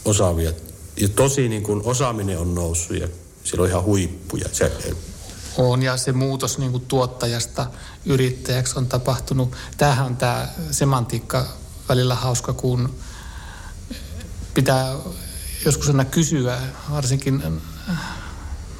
osaavia. 0.06 0.52
Ja 0.98 1.10
tosi 1.10 1.50
niin 1.50 1.64
kuin 1.64 1.82
osaaminen 1.86 2.40
on 2.40 2.56
noussut 2.56 2.98
ja 2.98 3.08
siellä 3.44 3.64
on 3.64 3.70
ihan 3.70 3.84
huippuja. 3.84 4.50
Se, 4.52 4.72
on 5.58 5.84
ja 5.84 5.98
se 5.98 6.12
muutos 6.12 6.58
niin 6.58 6.72
kuin 6.72 6.86
tuottajasta 6.86 7.68
yrittäjäksi 8.06 8.74
on 8.78 8.88
tapahtunut. 8.88 9.56
Tämähän 9.78 10.06
on 10.06 10.18
tämä 10.18 10.50
semantiikka 10.72 11.46
välillä 11.90 12.16
hauska, 12.16 12.54
kun 12.54 12.96
pitää 14.54 14.96
joskus 15.68 15.88
aina 15.88 16.06
kysyä, 16.06 16.60
varsinkin, 16.92 17.44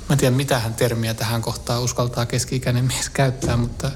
mä 0.10 0.12
en 0.12 0.18
tiedä 0.18 0.36
mitähän 0.36 0.74
termiä 0.74 1.14
tähän 1.14 1.42
kohtaan 1.42 1.82
uskaltaa 1.82 2.26
keski-ikäinen 2.26 2.86
mies 2.86 3.10
käyttää, 3.10 3.58
mutta 3.58 3.92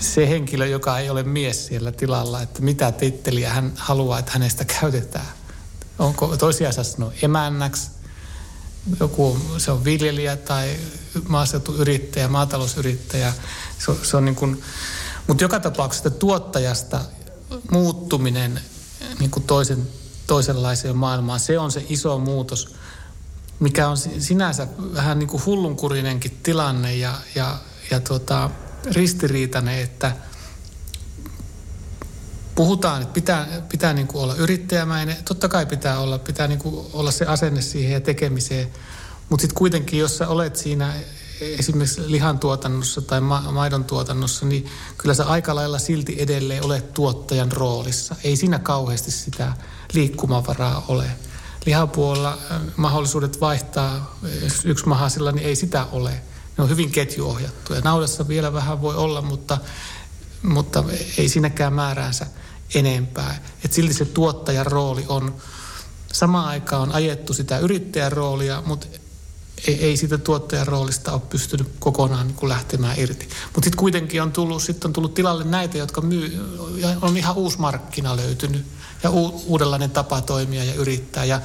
se 0.00 0.28
henkilö, 0.28 0.66
joka 0.66 0.98
ei 0.98 1.10
ole 1.10 1.22
mies 1.22 1.66
siellä 1.66 1.92
tilalla, 1.92 2.42
että 2.42 2.62
mitä 2.62 2.92
titteliä 2.92 3.50
hän 3.50 3.72
haluaa, 3.76 4.18
että 4.18 4.32
hänestä 4.32 4.64
käytetään. 4.64 5.26
Onko 5.98 6.36
toisiaan 6.36 6.74
sanoo 6.74 7.12
emännäksi, 7.22 7.90
joku 9.00 9.38
se 9.58 9.70
on 9.70 9.84
viljelijä 9.84 10.36
tai 10.36 10.76
maaseutuyrittäjä, 11.28 12.28
maatalousyrittäjä. 12.28 13.32
Se, 13.78 13.92
se 14.02 14.16
on 14.16 14.24
niin 14.24 14.36
kuin, 14.36 14.62
mutta 15.26 15.44
joka 15.44 15.60
tapauksessa 15.60 16.10
tuottajasta 16.10 17.00
muuttuminen 17.70 18.60
niin 19.18 19.30
kuin 19.30 19.44
toisen, 19.44 19.88
toisenlaiseen 20.28 20.96
maailmaan, 20.96 21.40
se 21.40 21.58
on 21.58 21.72
se 21.72 21.84
iso 21.88 22.18
muutos, 22.18 22.74
mikä 23.60 23.88
on 23.88 23.96
sinänsä 23.96 24.66
vähän 24.94 25.18
niin 25.18 25.28
kuin 25.28 25.44
hullunkurinenkin 25.46 26.38
tilanne 26.42 26.96
ja, 26.96 27.14
ja, 27.34 27.58
ja 27.90 28.00
tuota, 28.00 28.50
ristiriitainen, 28.92 29.82
että 29.82 30.12
puhutaan, 32.54 33.02
että 33.02 33.14
pitää, 33.14 33.46
pitää 33.68 33.92
niin 33.92 34.06
kuin 34.06 34.22
olla 34.22 34.34
yrittäjämäinen. 34.34 35.16
Totta 35.24 35.48
kai 35.48 35.66
pitää 35.66 35.98
olla, 35.98 36.18
pitää 36.18 36.46
niin 36.46 36.58
kuin 36.58 36.86
olla 36.92 37.10
se 37.10 37.24
asenne 37.24 37.62
siihen 37.62 37.92
ja 37.92 38.00
tekemiseen. 38.00 38.68
Mutta 39.28 39.40
sitten 39.42 39.58
kuitenkin, 39.58 39.98
jos 39.98 40.18
sä 40.18 40.28
olet 40.28 40.56
siinä 40.56 40.94
esimerkiksi 41.40 42.10
lihantuotannossa 42.10 43.02
tai 43.02 43.20
ma- 43.20 43.52
maidon 43.52 43.84
tuotannossa, 43.84 44.46
niin 44.46 44.66
kyllä 44.98 45.14
sä 45.14 45.26
aika 45.26 45.54
lailla 45.54 45.78
silti 45.78 46.16
edelleen 46.18 46.64
olet 46.64 46.94
tuottajan 46.94 47.52
roolissa. 47.52 48.16
Ei 48.24 48.36
siinä 48.36 48.58
kauheasti 48.58 49.10
sitä 49.10 49.52
liikkumavaraa 49.92 50.84
ole. 50.88 51.10
Lihapuolella 51.66 52.38
mahdollisuudet 52.76 53.40
vaihtaa 53.40 54.18
yksi 54.64 54.88
mahasilla, 54.88 55.32
niin 55.32 55.46
ei 55.46 55.56
sitä 55.56 55.86
ole. 55.92 56.22
Ne 56.58 56.64
on 56.64 56.70
hyvin 56.70 56.90
ketjuohjattuja. 56.90 57.80
Naudassa 57.80 58.28
vielä 58.28 58.52
vähän 58.52 58.82
voi 58.82 58.94
olla, 58.94 59.22
mutta, 59.22 59.58
mutta 60.42 60.84
ei 61.18 61.28
siinäkään 61.28 61.72
määräänsä 61.72 62.26
enempää. 62.74 63.42
Et 63.64 63.72
silti 63.72 63.94
se 63.94 64.04
tuottajan 64.04 64.66
rooli 64.66 65.04
on, 65.08 65.34
samaan 66.12 66.48
aikaan 66.48 66.82
on 66.82 66.92
ajettu 66.92 67.34
sitä 67.34 67.58
yrittäjän 67.58 68.12
roolia, 68.12 68.62
mutta 68.66 68.86
ei, 69.66 69.84
ei 69.84 69.96
siitä 69.96 70.18
tuottajan 70.18 70.66
roolista 70.66 71.12
ole 71.12 71.20
pystynyt 71.30 71.68
kokonaan 71.78 72.26
niin 72.26 72.36
kuin 72.36 72.48
lähtemään 72.48 72.98
irti. 72.98 73.28
Mutta 73.54 73.66
sitten 73.66 73.78
kuitenkin 73.78 74.22
on 74.22 74.32
tullut, 74.32 74.62
sit 74.62 74.84
on 74.84 74.92
tullut 74.92 75.14
tilalle 75.14 75.44
näitä, 75.44 75.78
jotka 75.78 76.00
myy, 76.00 76.40
on 77.02 77.16
ihan 77.16 77.36
uusi 77.36 77.58
markkina 77.58 78.16
löytynyt 78.16 78.66
ja 79.02 79.10
u, 79.10 79.42
uudenlainen 79.46 79.90
tapa 79.90 80.20
toimia 80.20 80.64
ja 80.64 80.74
yrittää. 80.74 81.24
Ja, 81.24 81.40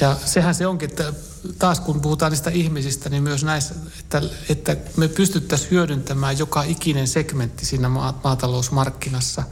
ja 0.00 0.16
sehän 0.24 0.54
se 0.54 0.66
onkin, 0.66 0.90
että 0.90 1.12
taas 1.58 1.80
kun 1.80 2.00
puhutaan 2.00 2.32
niistä 2.32 2.50
ihmisistä, 2.50 3.10
niin 3.10 3.22
myös 3.22 3.44
näissä, 3.44 3.74
että, 4.00 4.22
että 4.48 4.76
me 4.96 5.08
pystyttäisiin 5.08 5.70
hyödyntämään 5.70 6.38
joka 6.38 6.62
ikinen 6.62 7.08
segmentti 7.08 7.66
siinä 7.66 7.88
maatalousmarkkinassa. 7.88 9.42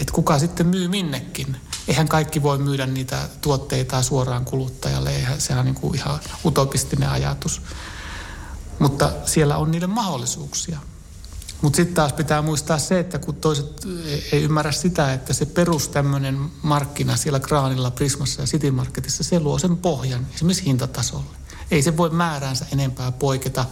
Että 0.00 0.12
kuka 0.12 0.38
sitten 0.38 0.66
myy 0.66 0.88
minnekin. 0.88 1.56
Eihän 1.88 2.08
kaikki 2.08 2.42
voi 2.42 2.58
myydä 2.58 2.86
niitä 2.86 3.28
tuotteita 3.40 4.02
suoraan 4.02 4.44
kuluttajalle. 4.44 5.10
Eihän, 5.10 5.40
sehän 5.40 5.60
on 5.60 5.64
niin 5.64 5.74
kuin 5.74 5.94
ihan 5.94 6.20
utopistinen 6.44 7.08
ajatus. 7.08 7.62
Mutta 8.78 9.12
siellä 9.24 9.56
on 9.56 9.70
niiden 9.70 9.90
mahdollisuuksia. 9.90 10.78
Mutta 11.62 11.76
sitten 11.76 11.94
taas 11.94 12.12
pitää 12.12 12.42
muistaa 12.42 12.78
se, 12.78 12.98
että 12.98 13.18
kun 13.18 13.34
toiset 13.34 13.86
ei 14.32 14.42
ymmärrä 14.42 14.72
sitä, 14.72 15.12
että 15.12 15.32
se 15.32 15.46
perus 15.46 15.88
tämmöinen 15.88 16.50
markkina 16.62 17.16
siellä 17.16 17.40
Graanilla, 17.40 17.90
Prismassa 17.90 18.42
ja 18.42 18.46
City 18.46 18.70
Marketissa, 18.70 19.24
se 19.24 19.40
luo 19.40 19.58
sen 19.58 19.76
pohjan 19.76 20.26
esimerkiksi 20.34 20.64
hintatasolle. 20.64 21.36
Ei 21.70 21.82
se 21.82 21.96
voi 21.96 22.10
määräänsä 22.10 22.66
enempää 22.72 23.12
poiketa, 23.12 23.64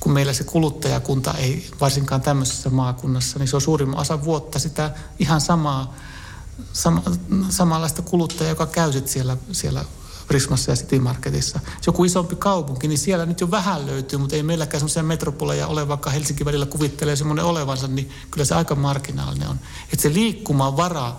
kun 0.00 0.12
meillä 0.12 0.32
se 0.32 0.44
kuluttajakunta 0.44 1.34
ei, 1.34 1.70
varsinkaan 1.80 2.20
tämmöisessä 2.20 2.70
maakunnassa, 2.70 3.38
niin 3.38 3.48
se 3.48 3.56
on 3.56 3.62
suurimman 3.62 4.00
osa 4.00 4.24
vuotta 4.24 4.58
sitä 4.58 4.90
ihan 5.18 5.40
samaa, 5.40 5.94
sama, 6.72 7.02
samanlaista 7.48 8.02
kuluttajaa, 8.02 8.50
joka 8.50 8.66
käy 8.66 8.92
siellä, 9.04 9.36
siellä 9.52 9.84
Prismassa 10.28 10.72
ja 10.72 10.76
City 10.76 10.98
Marketissa. 10.98 11.60
Joku 11.86 12.04
isompi 12.04 12.36
kaupunki, 12.36 12.88
niin 12.88 12.98
siellä 12.98 13.26
nyt 13.26 13.40
jo 13.40 13.50
vähän 13.50 13.86
löytyy, 13.86 14.18
mutta 14.18 14.36
ei 14.36 14.42
meilläkään 14.42 14.80
semmoisia 14.80 15.02
metropoleja 15.02 15.66
ole, 15.66 15.88
vaikka 15.88 16.10
Helsinki 16.10 16.44
välillä 16.44 16.66
kuvittelee 16.66 17.16
semmoinen 17.16 17.44
olevansa, 17.44 17.88
niin 17.88 18.10
kyllä 18.30 18.44
se 18.44 18.54
aika 18.54 18.74
marginaalinen 18.74 19.48
on. 19.48 19.60
Että 19.92 20.02
se 20.02 20.14
liikkumavara 20.14 21.12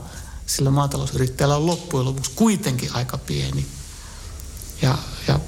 sillä 0.45 0.71
maatalousyrittäjällä 0.71 1.55
on 1.55 1.65
loppujen 1.65 2.05
lopuksi 2.05 2.31
kuitenkin 2.35 2.89
aika 2.93 3.17
pieni. 3.17 3.65
Ja, 4.81 4.97
ja, 5.27 5.39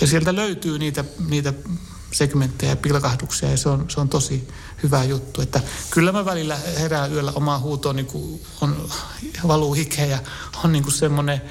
ja 0.00 0.06
sieltä 0.06 0.36
löytyy 0.36 0.78
niitä, 0.78 1.04
niitä 1.28 1.52
segmenttejä 2.12 2.72
ja 2.72 2.76
pilkahduksia 2.76 3.50
ja 3.50 3.56
se 3.56 3.68
on, 3.68 3.84
se 3.88 4.00
on 4.00 4.08
tosi 4.08 4.48
hyvä 4.82 5.04
juttu. 5.04 5.42
Että 5.42 5.60
kyllä 5.90 6.12
mä 6.12 6.24
välillä 6.24 6.56
herään 6.78 7.12
yöllä 7.12 7.32
omaa 7.34 7.58
huutoon, 7.58 7.96
niin 7.96 8.06
kuin 8.06 8.42
on, 8.60 8.88
valuu 9.48 9.74
hikeä 9.74 10.06
ja 10.06 10.18
on 10.64 10.72
niin 10.72 10.82
kuin 10.82 10.94
semmoinen 10.94 11.42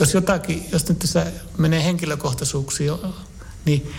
jos 0.00 0.14
jotakin, 0.14 0.66
jos 0.72 0.88
nyt 0.88 0.98
tässä 0.98 1.32
menee 1.58 1.84
henkilökohtaisuuksiin, 1.84 2.92
niin 3.64 3.92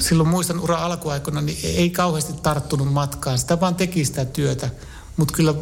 silloin 0.00 0.28
muistan 0.28 0.60
ura 0.60 0.76
alkuaikoina, 0.76 1.40
niin 1.40 1.58
ei 1.62 1.90
kauheasti 1.90 2.32
tarttunut 2.32 2.92
matkaan. 2.92 3.38
Sitä 3.38 3.60
vaan 3.60 3.74
teki 3.74 4.04
sitä 4.04 4.24
työtä, 4.24 4.70
mutta 5.16 5.34
kyllä, 5.34 5.54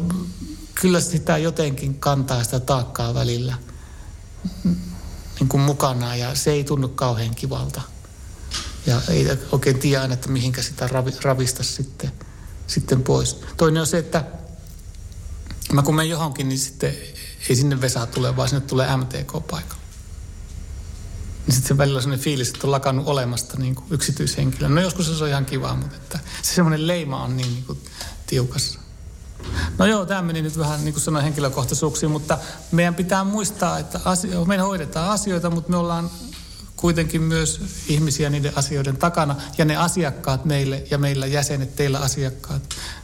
kyllä 0.75 1.01
sitä 1.01 1.37
jotenkin 1.37 1.99
kantaa 1.99 2.43
sitä 2.43 2.59
taakkaa 2.59 3.13
välillä 3.13 3.55
niin 5.39 5.49
kuin 5.49 5.61
mukana 5.61 6.15
ja 6.15 6.35
se 6.35 6.51
ei 6.51 6.63
tunnu 6.63 6.87
kauhean 6.87 7.35
kivalta. 7.35 7.81
Ja 8.85 9.01
ei 9.09 9.27
oikein 9.51 9.79
tiedä 9.79 10.01
aina, 10.01 10.13
että 10.13 10.29
mihinkä 10.29 10.61
sitä 10.61 10.89
ravista 11.23 11.63
sitten, 11.63 12.11
sitten 12.67 13.03
pois. 13.03 13.39
Toinen 13.57 13.81
on 13.81 13.87
se, 13.87 13.97
että 13.97 14.23
mä 15.73 15.81
kun 15.81 15.95
menen 15.95 16.09
johonkin, 16.09 16.49
niin 16.49 16.59
sitten 16.59 16.95
ei 17.49 17.55
sinne 17.55 17.81
Vesa 17.81 18.05
tule, 18.05 18.35
vaan 18.35 18.49
sinne 18.49 18.61
tulee 18.67 18.97
MTK 18.97 19.31
paikalle. 19.31 19.83
niin 21.47 21.55
sitten 21.55 21.67
se 21.67 21.77
välillä 21.77 21.97
on 21.97 22.01
sellainen 22.01 22.23
fiilis, 22.23 22.49
että 22.49 22.67
on 22.67 22.71
lakannut 22.71 23.07
olemasta 23.07 23.57
niin 23.57 23.75
kuin 23.75 23.85
yksityishenkilö. 23.89 24.69
No 24.69 24.81
joskus 24.81 25.17
se 25.17 25.23
on 25.23 25.29
ihan 25.29 25.45
kiva, 25.45 25.75
mutta 25.75 25.95
että 25.95 26.19
se 26.41 26.53
semmoinen 26.53 26.87
leima 26.87 27.23
on 27.23 27.37
niin, 27.37 27.53
niin 27.53 27.65
kuin 27.65 27.79
tiukassa. 28.27 28.79
No 29.77 29.85
joo, 29.85 30.05
tämä 30.05 30.21
meni 30.21 30.41
nyt 30.41 30.57
vähän 30.57 30.83
niin 30.83 30.93
kuin 30.93 31.01
sanoin 31.03 31.23
henkilökohtaisuuksiin, 31.23 32.11
mutta 32.11 32.37
meidän 32.71 32.95
pitää 32.95 33.23
muistaa, 33.23 33.79
että 33.79 33.99
asio- 34.05 34.45
me 34.45 34.57
hoidetaan 34.57 35.09
asioita, 35.09 35.49
mutta 35.49 35.69
me 35.69 35.77
ollaan 35.77 36.09
kuitenkin 36.83 37.21
myös 37.21 37.61
ihmisiä 37.87 38.29
niiden 38.29 38.51
asioiden 38.55 38.97
takana. 38.97 39.35
Ja 39.57 39.65
ne 39.65 39.75
asiakkaat 39.75 40.45
meille 40.45 40.83
ja 40.91 40.97
meillä 40.97 41.25
jäsenet, 41.25 41.75
teillä 41.75 41.99
asiakkaat, 41.99 42.61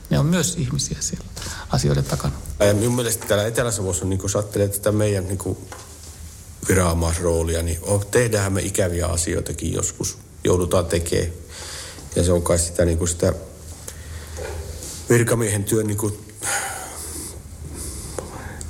ne 0.10 0.20
on 0.20 0.26
myös 0.26 0.56
ihmisiä 0.58 0.98
siellä 1.00 1.26
asioiden 1.70 2.04
takana. 2.04 2.34
Ja 2.60 2.74
minun 2.74 2.96
mielestä 2.96 3.28
täällä 3.28 3.48
Etelä-Savossa, 3.48 4.06
niin 4.06 4.20
kun 4.20 4.30
ajattelee 4.34 4.68
tätä 4.68 4.92
meidän 4.92 5.28
niin 5.28 5.38
kuin 5.38 5.58
viranomaisroolia, 6.70 7.64
niin 7.64 7.80
oh, 7.82 8.06
tehdään 8.06 8.54
me 8.54 8.62
ikäviä 8.62 9.08
asioitakin 9.08 9.74
joskus. 9.74 10.18
Joudutaan 10.44 10.86
tekemään. 10.86 11.32
Ja 12.16 12.24
se 12.24 12.32
on 12.32 12.42
kai 12.42 12.60
sitä, 12.60 12.86
niin 12.86 12.98
kuin 12.98 13.08
sitä 13.08 13.34
virkamiehen 15.10 15.64
työn 15.64 15.88
niin 15.88 15.98
kuin 15.98 16.20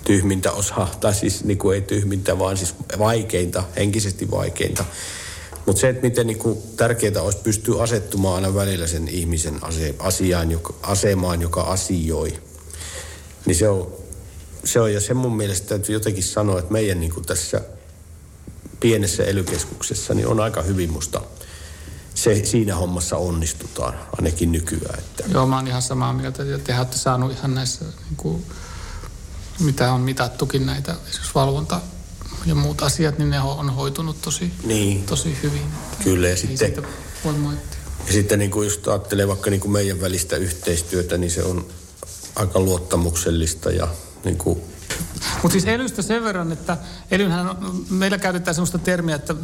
tyhmintä 0.09 0.51
osaa, 0.51 0.91
tai 0.99 1.15
siis 1.15 1.43
niin 1.43 1.57
kuin 1.57 1.75
ei 1.75 1.81
tyhmintä, 1.81 2.39
vaan 2.39 2.57
siis 2.57 2.75
vaikeinta, 2.99 3.63
henkisesti 3.75 4.31
vaikeinta. 4.31 4.85
Mutta 5.65 5.79
se, 5.79 5.89
että 5.89 6.01
miten 6.01 6.27
niin 6.27 6.39
kuin 6.39 6.57
tärkeää 6.77 7.21
olisi 7.21 7.37
pystyä 7.37 7.81
asettumaan 7.81 8.35
aina 8.35 8.55
välillä 8.55 8.87
sen 8.87 9.07
ihmisen 9.07 9.63
ase- 9.63 9.95
asiaan, 9.99 10.51
joka, 10.51 10.73
asemaan, 10.83 11.41
joka 11.41 11.61
asioi, 11.61 12.39
niin 13.45 13.55
se 13.55 13.69
on, 13.69 13.93
se 14.63 14.79
on 14.79 14.93
ja 14.93 15.01
se 15.01 15.13
mun 15.13 15.37
mielestä 15.37 15.67
täytyy 15.67 15.93
jotenkin 15.93 16.23
sanoa, 16.23 16.59
että 16.59 16.71
meidän 16.71 16.99
niin 16.99 17.13
kuin 17.13 17.25
tässä 17.25 17.61
pienessä 18.79 19.23
elykeskuksessa 19.23 20.13
niin 20.13 20.27
on 20.27 20.39
aika 20.39 20.61
hyvin 20.61 20.91
musta 20.93 21.21
se, 22.15 22.45
siinä 22.45 22.75
hommassa 22.75 23.17
onnistutaan, 23.17 23.93
ainakin 24.17 24.51
nykyään. 24.51 24.99
Että. 24.99 25.23
Joo, 25.27 25.47
mä 25.47 25.55
oon 25.55 25.67
ihan 25.67 25.81
samaa 25.81 26.13
mieltä. 26.13 26.43
Ja 26.43 26.59
te 26.59 26.77
olette 26.77 26.97
saanut 26.97 27.31
ihan 27.31 27.55
näissä, 27.55 27.85
niin 27.85 28.17
kuin, 28.17 28.45
mitä 29.59 29.93
on 29.93 30.01
mitattukin 30.01 30.65
näitä, 30.65 30.91
esimerkiksi 30.91 31.35
valvonta 31.35 31.81
ja 32.45 32.55
muut 32.55 32.81
asiat, 32.81 33.17
niin 33.17 33.29
ne 33.29 33.39
on 33.41 33.69
hoitunut 33.69 34.21
tosi, 34.21 34.51
Niin. 34.63 35.03
tosi 35.03 35.37
hyvin. 35.43 35.61
Kyllä, 36.03 36.27
ja 36.27 36.37
sitten, 36.37 36.83
voi 37.25 37.33
moittia. 37.33 37.79
ja 38.07 38.13
sitten 38.13 38.39
niin 38.39 38.51
kuin 38.51 38.65
just 38.67 38.87
ajattelee 38.87 39.27
vaikka 39.27 39.49
niin 39.49 39.59
kuin 39.61 39.71
meidän 39.71 40.01
välistä 40.01 40.35
yhteistyötä, 40.35 41.17
niin 41.17 41.31
se 41.31 41.43
on 41.43 41.67
aika 42.35 42.59
luottamuksellista 42.59 43.71
ja 43.71 43.87
niin 44.25 44.37
kuin, 44.37 44.61
Mutta 45.43 45.51
siis 45.51 45.65
elystä 45.65 46.01
sen 46.01 46.23
verran, 46.23 46.51
että 46.51 46.77
elynhän 47.11 47.57
meillä 47.89 48.17
käytetään 48.17 48.55
sellaista 48.55 48.77
termiä, 48.77 49.15
että 49.15 49.35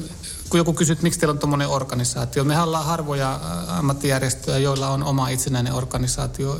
kun 0.50 0.58
joku 0.58 0.74
kysyy, 0.74 0.94
että 0.94 1.03
miksi 1.03 1.20
teillä 1.20 1.32
on 1.32 1.39
tuommoinen 1.39 1.67
organisaatio. 1.67 2.44
Mehän 2.44 2.63
ollaan 2.63 2.86
harvoja 2.86 3.32
ä, 3.32 3.77
ammattijärjestöjä, 3.77 4.58
joilla 4.58 4.89
on 4.89 5.03
oma 5.03 5.29
itsenäinen 5.29 5.74
organisaatio, 5.74 6.60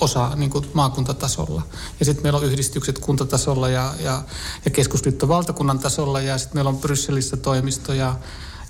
osa 0.00 0.36
niin 0.36 0.50
kuin 0.50 0.70
maakuntatasolla. 0.74 1.62
Ja 2.00 2.04
sitten 2.04 2.22
meillä 2.22 2.38
on 2.38 2.44
yhdistykset 2.44 2.98
kuntatasolla 2.98 3.68
ja, 3.68 3.94
ja, 4.00 4.22
ja 4.64 4.70
keskusliitto 4.70 5.28
valtakunnan 5.28 5.78
tasolla 5.78 6.20
ja 6.20 6.38
sitten 6.38 6.56
meillä 6.56 6.68
on 6.68 6.78
Brysselissä 6.78 7.36
toimisto 7.36 7.92
ja, 7.92 8.16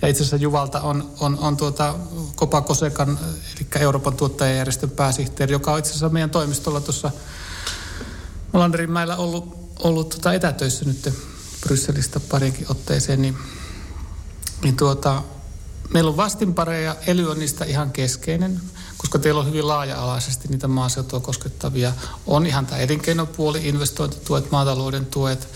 itse 0.06 0.22
asiassa 0.22 0.36
Juvalta 0.36 0.80
on, 0.80 1.10
on, 1.20 1.38
on 1.38 1.56
tuota 1.56 1.94
Kopa 2.36 2.60
Kosekan, 2.60 3.18
eli 3.56 3.66
Euroopan 3.82 4.16
tuottajajärjestön 4.16 4.90
pääsihteeri, 4.90 5.52
joka 5.52 5.72
on 5.72 5.78
itse 5.78 5.90
asiassa 5.90 6.08
meidän 6.08 6.30
toimistolla 6.30 6.80
tuossa 6.80 7.10
Olanderinmäellä 8.52 9.16
ollut, 9.16 9.63
ollut 9.78 10.08
tota 10.08 10.32
etätöissä 10.32 10.84
nyt 10.84 11.14
Brysselistä 11.60 12.20
parinkin 12.20 12.66
otteeseen, 12.70 13.22
niin, 13.22 13.36
niin 14.62 14.76
tuota, 14.76 15.22
meillä 15.92 16.10
on 16.10 16.16
vastinpareja, 16.16 16.96
ely 17.06 17.30
on 17.30 17.38
niistä 17.38 17.64
ihan 17.64 17.90
keskeinen, 17.90 18.60
koska 18.96 19.18
teillä 19.18 19.40
on 19.40 19.46
hyvin 19.46 19.68
laaja-alaisesti 19.68 20.48
niitä 20.48 20.68
maaseutua 20.68 21.20
koskettavia. 21.20 21.92
On 22.26 22.46
ihan 22.46 22.66
tämä 22.66 22.80
elinkeinopuoli, 22.80 23.68
investointituet, 23.68 24.50
maatalouden 24.50 25.06
tuet, 25.06 25.48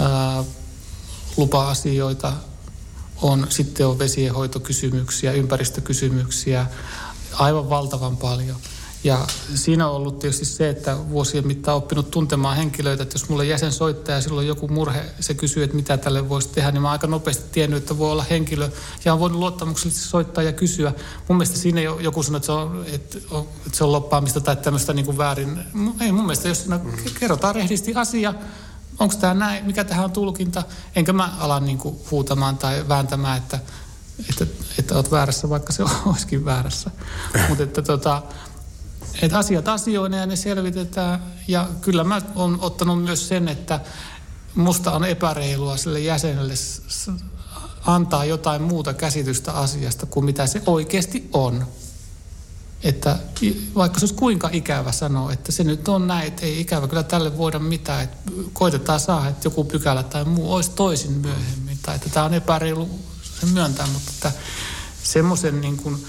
ää, 0.00 0.44
lupa-asioita, 1.36 2.32
on, 3.22 3.46
sitten 3.48 3.86
on 3.86 3.98
vesienhoitokysymyksiä, 3.98 5.32
ympäristökysymyksiä, 5.32 6.66
aivan 7.32 7.70
valtavan 7.70 8.16
paljon. 8.16 8.56
Ja 9.04 9.26
siinä 9.54 9.88
on 9.88 9.96
ollut 9.96 10.18
tietysti 10.18 10.44
se, 10.44 10.68
että 10.68 10.96
vuosien 11.10 11.46
mittaan 11.46 11.76
oppinut 11.76 12.10
tuntemaan 12.10 12.56
henkilöitä, 12.56 13.02
että 13.02 13.14
jos 13.14 13.28
mulle 13.28 13.44
jäsen 13.44 13.72
soittaa 13.72 14.14
ja 14.14 14.20
silloin 14.20 14.46
joku 14.46 14.68
murhe, 14.68 15.04
se 15.20 15.34
kysyy, 15.34 15.62
että 15.62 15.76
mitä 15.76 15.96
tälle 15.96 16.28
voisi 16.28 16.48
tehdä, 16.48 16.70
niin 16.70 16.82
mä 16.82 16.88
oon 16.88 16.92
aika 16.92 17.06
nopeasti 17.06 17.44
tiennyt, 17.52 17.82
että 17.82 17.98
voi 17.98 18.12
olla 18.12 18.24
henkilö 18.30 18.70
ja 19.04 19.12
on 19.12 19.20
voinut 19.20 19.38
luottamuksellisesti 19.38 20.08
soittaa 20.08 20.44
ja 20.44 20.52
kysyä. 20.52 20.92
Mun 21.28 21.38
mielestä 21.38 21.58
siinä 21.58 21.80
jo- 21.80 21.98
joku 21.98 22.22
sanoi, 22.22 22.36
että 22.36 22.46
se 22.46 22.52
on, 22.52 22.84
että, 22.92 23.18
on- 23.30 23.46
että 23.66 23.78
se 23.78 23.84
on 23.84 23.92
loppaamista 23.92 24.40
tai 24.40 24.56
tämmöistä 24.56 24.92
niin 24.92 25.06
kuin 25.06 25.18
väärin. 25.18 25.58
Ei 26.00 26.12
mun 26.12 26.24
mielestä, 26.26 26.48
jos 26.48 26.60
siinä 26.60 26.80
kerrotaan 27.20 27.54
rehdisti 27.54 27.94
asia, 27.94 28.34
onko 28.98 29.14
tämä 29.20 29.34
näin, 29.34 29.66
mikä 29.66 29.84
tähän 29.84 30.04
on 30.04 30.12
tulkinta, 30.12 30.62
enkä 30.96 31.12
mä 31.12 31.32
ala 31.38 31.60
niin 31.60 31.78
kuin 31.78 31.96
huutamaan 32.10 32.58
tai 32.58 32.88
vääntämään, 32.88 33.38
että, 33.38 33.58
että, 34.30 34.46
että 34.78 34.94
olet 34.94 35.10
väärässä, 35.10 35.48
vaikka 35.48 35.72
se 35.72 35.82
olisikin 36.06 36.44
väärässä. 36.44 36.90
Mutta 37.48 37.64
että 37.64 37.82
tota, 37.82 38.22
että 39.22 39.38
asiat 39.38 39.68
asioina 39.68 40.16
ja 40.16 40.26
ne 40.26 40.36
selvitetään. 40.36 41.22
Ja 41.48 41.68
kyllä 41.80 42.04
mä 42.04 42.22
oon 42.34 42.58
ottanut 42.60 43.04
myös 43.04 43.28
sen, 43.28 43.48
että 43.48 43.80
musta 44.54 44.92
on 44.92 45.04
epäreilua 45.04 45.76
sille 45.76 46.00
jäsenelle 46.00 46.54
antaa 47.86 48.24
jotain 48.24 48.62
muuta 48.62 48.94
käsitystä 48.94 49.52
asiasta 49.52 50.06
kuin 50.06 50.24
mitä 50.24 50.46
se 50.46 50.62
oikeasti 50.66 51.28
on. 51.32 51.66
Että 52.82 53.18
vaikka 53.74 54.00
se 54.00 54.04
olisi 54.04 54.14
kuinka 54.14 54.48
ikävä 54.52 54.92
sanoa, 54.92 55.32
että 55.32 55.52
se 55.52 55.64
nyt 55.64 55.88
on 55.88 56.06
näin, 56.06 56.28
että 56.28 56.46
ei 56.46 56.60
ikävä 56.60 56.88
kyllä 56.88 57.02
tälle 57.02 57.38
voida 57.38 57.58
mitään, 57.58 58.04
että 58.04 58.16
koitetaan 58.52 59.00
saada, 59.00 59.28
että 59.28 59.46
joku 59.46 59.64
pykälä 59.64 60.02
tai 60.02 60.24
muu 60.24 60.52
olisi 60.52 60.70
toisin 60.70 61.12
myöhemmin, 61.12 61.78
tai 61.82 61.94
että 61.94 62.08
tämä 62.08 62.26
on 62.26 62.34
epäreilu, 62.34 62.88
se 63.40 63.46
myöntää, 63.46 63.86
mutta 63.86 64.10
että 64.14 64.32
semmoisen 65.02 65.60
niin 65.60 65.76
kuin 65.76 66.06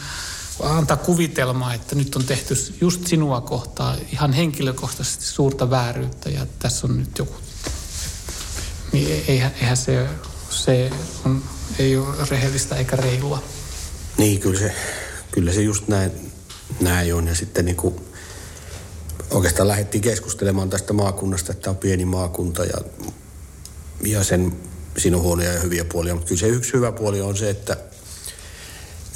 antaa 0.63 0.97
kuvitelmaa, 0.97 1.73
että 1.73 1.95
nyt 1.95 2.15
on 2.15 2.23
tehty 2.23 2.55
just 2.81 3.07
sinua 3.07 3.41
kohtaan 3.41 3.97
ihan 4.11 4.33
henkilökohtaisesti 4.33 5.25
suurta 5.25 5.69
vääryyttä 5.69 6.29
ja 6.29 6.47
tässä 6.59 6.87
on 6.87 6.97
nyt 6.97 7.17
joku, 7.17 7.35
niin 8.91 9.23
eihän, 9.27 9.51
eihän 9.61 9.77
se, 9.77 10.07
se 10.49 10.91
on, 11.25 11.43
ei 11.79 11.97
ole 11.97 12.15
rehellistä 12.29 12.75
eikä 12.75 12.95
reilua. 12.95 13.43
Niin, 14.17 14.39
kyllä 14.39 14.59
se, 14.59 14.75
kyllä 15.31 15.53
se 15.53 15.61
just 15.61 15.87
näin, 15.87 16.11
näin 16.81 17.15
on. 17.15 17.27
Ja 17.27 17.35
sitten 17.35 17.65
niin 17.65 17.75
kuin, 17.75 17.95
oikeastaan 19.31 19.67
lähdettiin 19.67 20.01
keskustelemaan 20.01 20.69
tästä 20.69 20.93
maakunnasta, 20.93 21.51
että 21.51 21.63
tämä 21.63 21.71
on 21.71 21.77
pieni 21.77 22.05
maakunta 22.05 22.65
ja, 22.65 22.77
ja 24.05 24.23
sen, 24.23 24.57
siinä 24.97 25.17
on 25.17 25.23
huonoja 25.23 25.53
ja 25.53 25.59
hyviä 25.59 25.85
puolia. 25.85 26.15
Mutta 26.15 26.27
kyllä 26.27 26.39
se 26.39 26.47
yksi 26.47 26.73
hyvä 26.73 26.91
puoli 26.91 27.21
on 27.21 27.37
se, 27.37 27.49
että, 27.49 27.77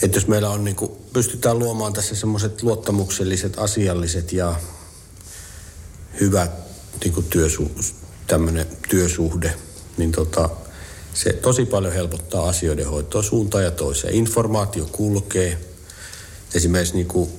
että 0.03 0.17
jos 0.17 0.27
meillä 0.27 0.49
on 0.49 0.63
niin 0.63 0.75
kuin, 0.75 0.91
pystytään 1.13 1.59
luomaan 1.59 1.93
tässä 1.93 2.15
semmoiset 2.15 2.63
luottamukselliset, 2.63 3.59
asialliset 3.59 4.33
ja 4.33 4.55
hyvät 6.19 6.51
niin 7.03 7.13
kuin 7.13 7.25
työsu, 7.25 7.71
tämmöinen 8.27 8.65
työsuhde, 8.89 9.53
niin 9.97 10.11
tota, 10.11 10.49
se 11.13 11.33
tosi 11.33 11.65
paljon 11.65 11.93
helpottaa 11.93 12.49
asioiden 12.49 12.89
hoitoa 12.89 13.23
suuntaan 13.23 13.63
ja 13.63 13.71
toiseen. 13.71 14.13
Informaatio 14.13 14.85
kulkee. 14.91 15.57
Esimerkiksi 16.53 16.95
niin 16.95 17.07
kuin 17.07 17.29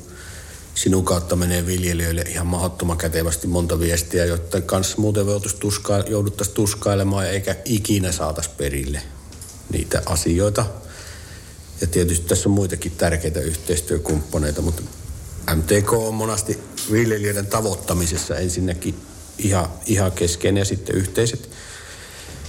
sinun 0.74 1.04
kautta 1.04 1.36
menee 1.36 1.66
viljelijöille 1.66 2.22
ihan 2.22 2.46
mahdottoman 2.46 2.98
kätevästi 2.98 3.46
monta 3.46 3.78
viestiä, 3.78 4.24
jotta 4.24 4.60
kanssa 4.60 4.96
muuten 4.98 5.26
jouduttaisiin 5.26 5.60
tuska, 5.60 5.98
jouduttaisi 5.98 6.52
tuskailemaan 6.52 7.26
eikä 7.26 7.56
ikinä 7.64 8.12
saataisi 8.12 8.50
perille 8.56 9.02
niitä 9.72 10.02
asioita. 10.06 10.66
Ja 11.80 11.86
tietysti 11.86 12.28
tässä 12.28 12.48
on 12.48 12.54
muitakin 12.54 12.92
tärkeitä 12.92 13.40
yhteistyökumppaneita, 13.40 14.62
mutta 14.62 14.82
MTK 15.54 15.92
on 15.92 16.14
monasti 16.14 16.58
viljelijöiden 16.92 17.46
tavoittamisessa 17.46 18.36
ensinnäkin 18.36 18.94
ihan, 19.38 19.68
ihan 19.86 20.12
keskeinen 20.12 20.60
ja 20.60 20.64
sitten 20.64 20.96
yhteiset, 20.96 21.50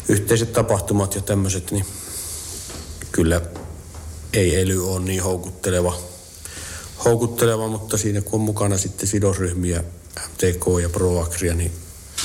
yhteiset 0.08 0.54
tapahtumat 0.54 1.16
ja 1.16 1.22
tämmöiset, 1.22 1.72
niin 1.72 1.86
kyllä 3.12 3.42
ei 4.34 4.56
ely 4.56 4.92
ole 4.92 5.00
niin 5.00 5.24
houkutteleva, 5.24 6.00
houkutteleva, 7.06 7.68
mutta 7.68 7.98
siinä 7.98 8.22
kun 8.22 8.40
on 8.40 8.46
mukana 8.46 8.78
sitten 8.78 9.08
sidosryhmiä, 9.08 9.84
MTK 10.20 10.66
ja 10.82 10.90
ProAgria, 10.90 11.54
niin 11.54 11.72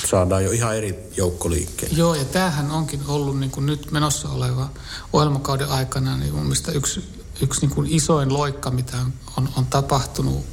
saadaan 0.09 0.43
jo 0.43 0.51
ihan 0.51 0.77
eri 0.77 1.09
joukko 1.17 1.49
liikkeelle. 1.49 1.97
Joo, 1.97 2.15
ja 2.15 2.25
tämähän 2.25 2.71
onkin 2.71 3.01
ollut 3.07 3.39
niin 3.39 3.51
kuin 3.51 3.65
nyt 3.65 3.91
menossa 3.91 4.29
oleva 4.29 4.69
ohjelmakauden 5.13 5.69
aikana 5.69 6.17
niin 6.17 6.33
mun 6.33 6.43
mielestä 6.43 6.71
yksi, 6.71 7.03
yksi 7.41 7.61
niin 7.61 7.75
kuin 7.75 7.87
isoin 7.91 8.33
loikka, 8.33 8.71
mitä 8.71 8.97
on, 9.37 9.49
on, 9.57 9.65
tapahtunut, 9.65 10.45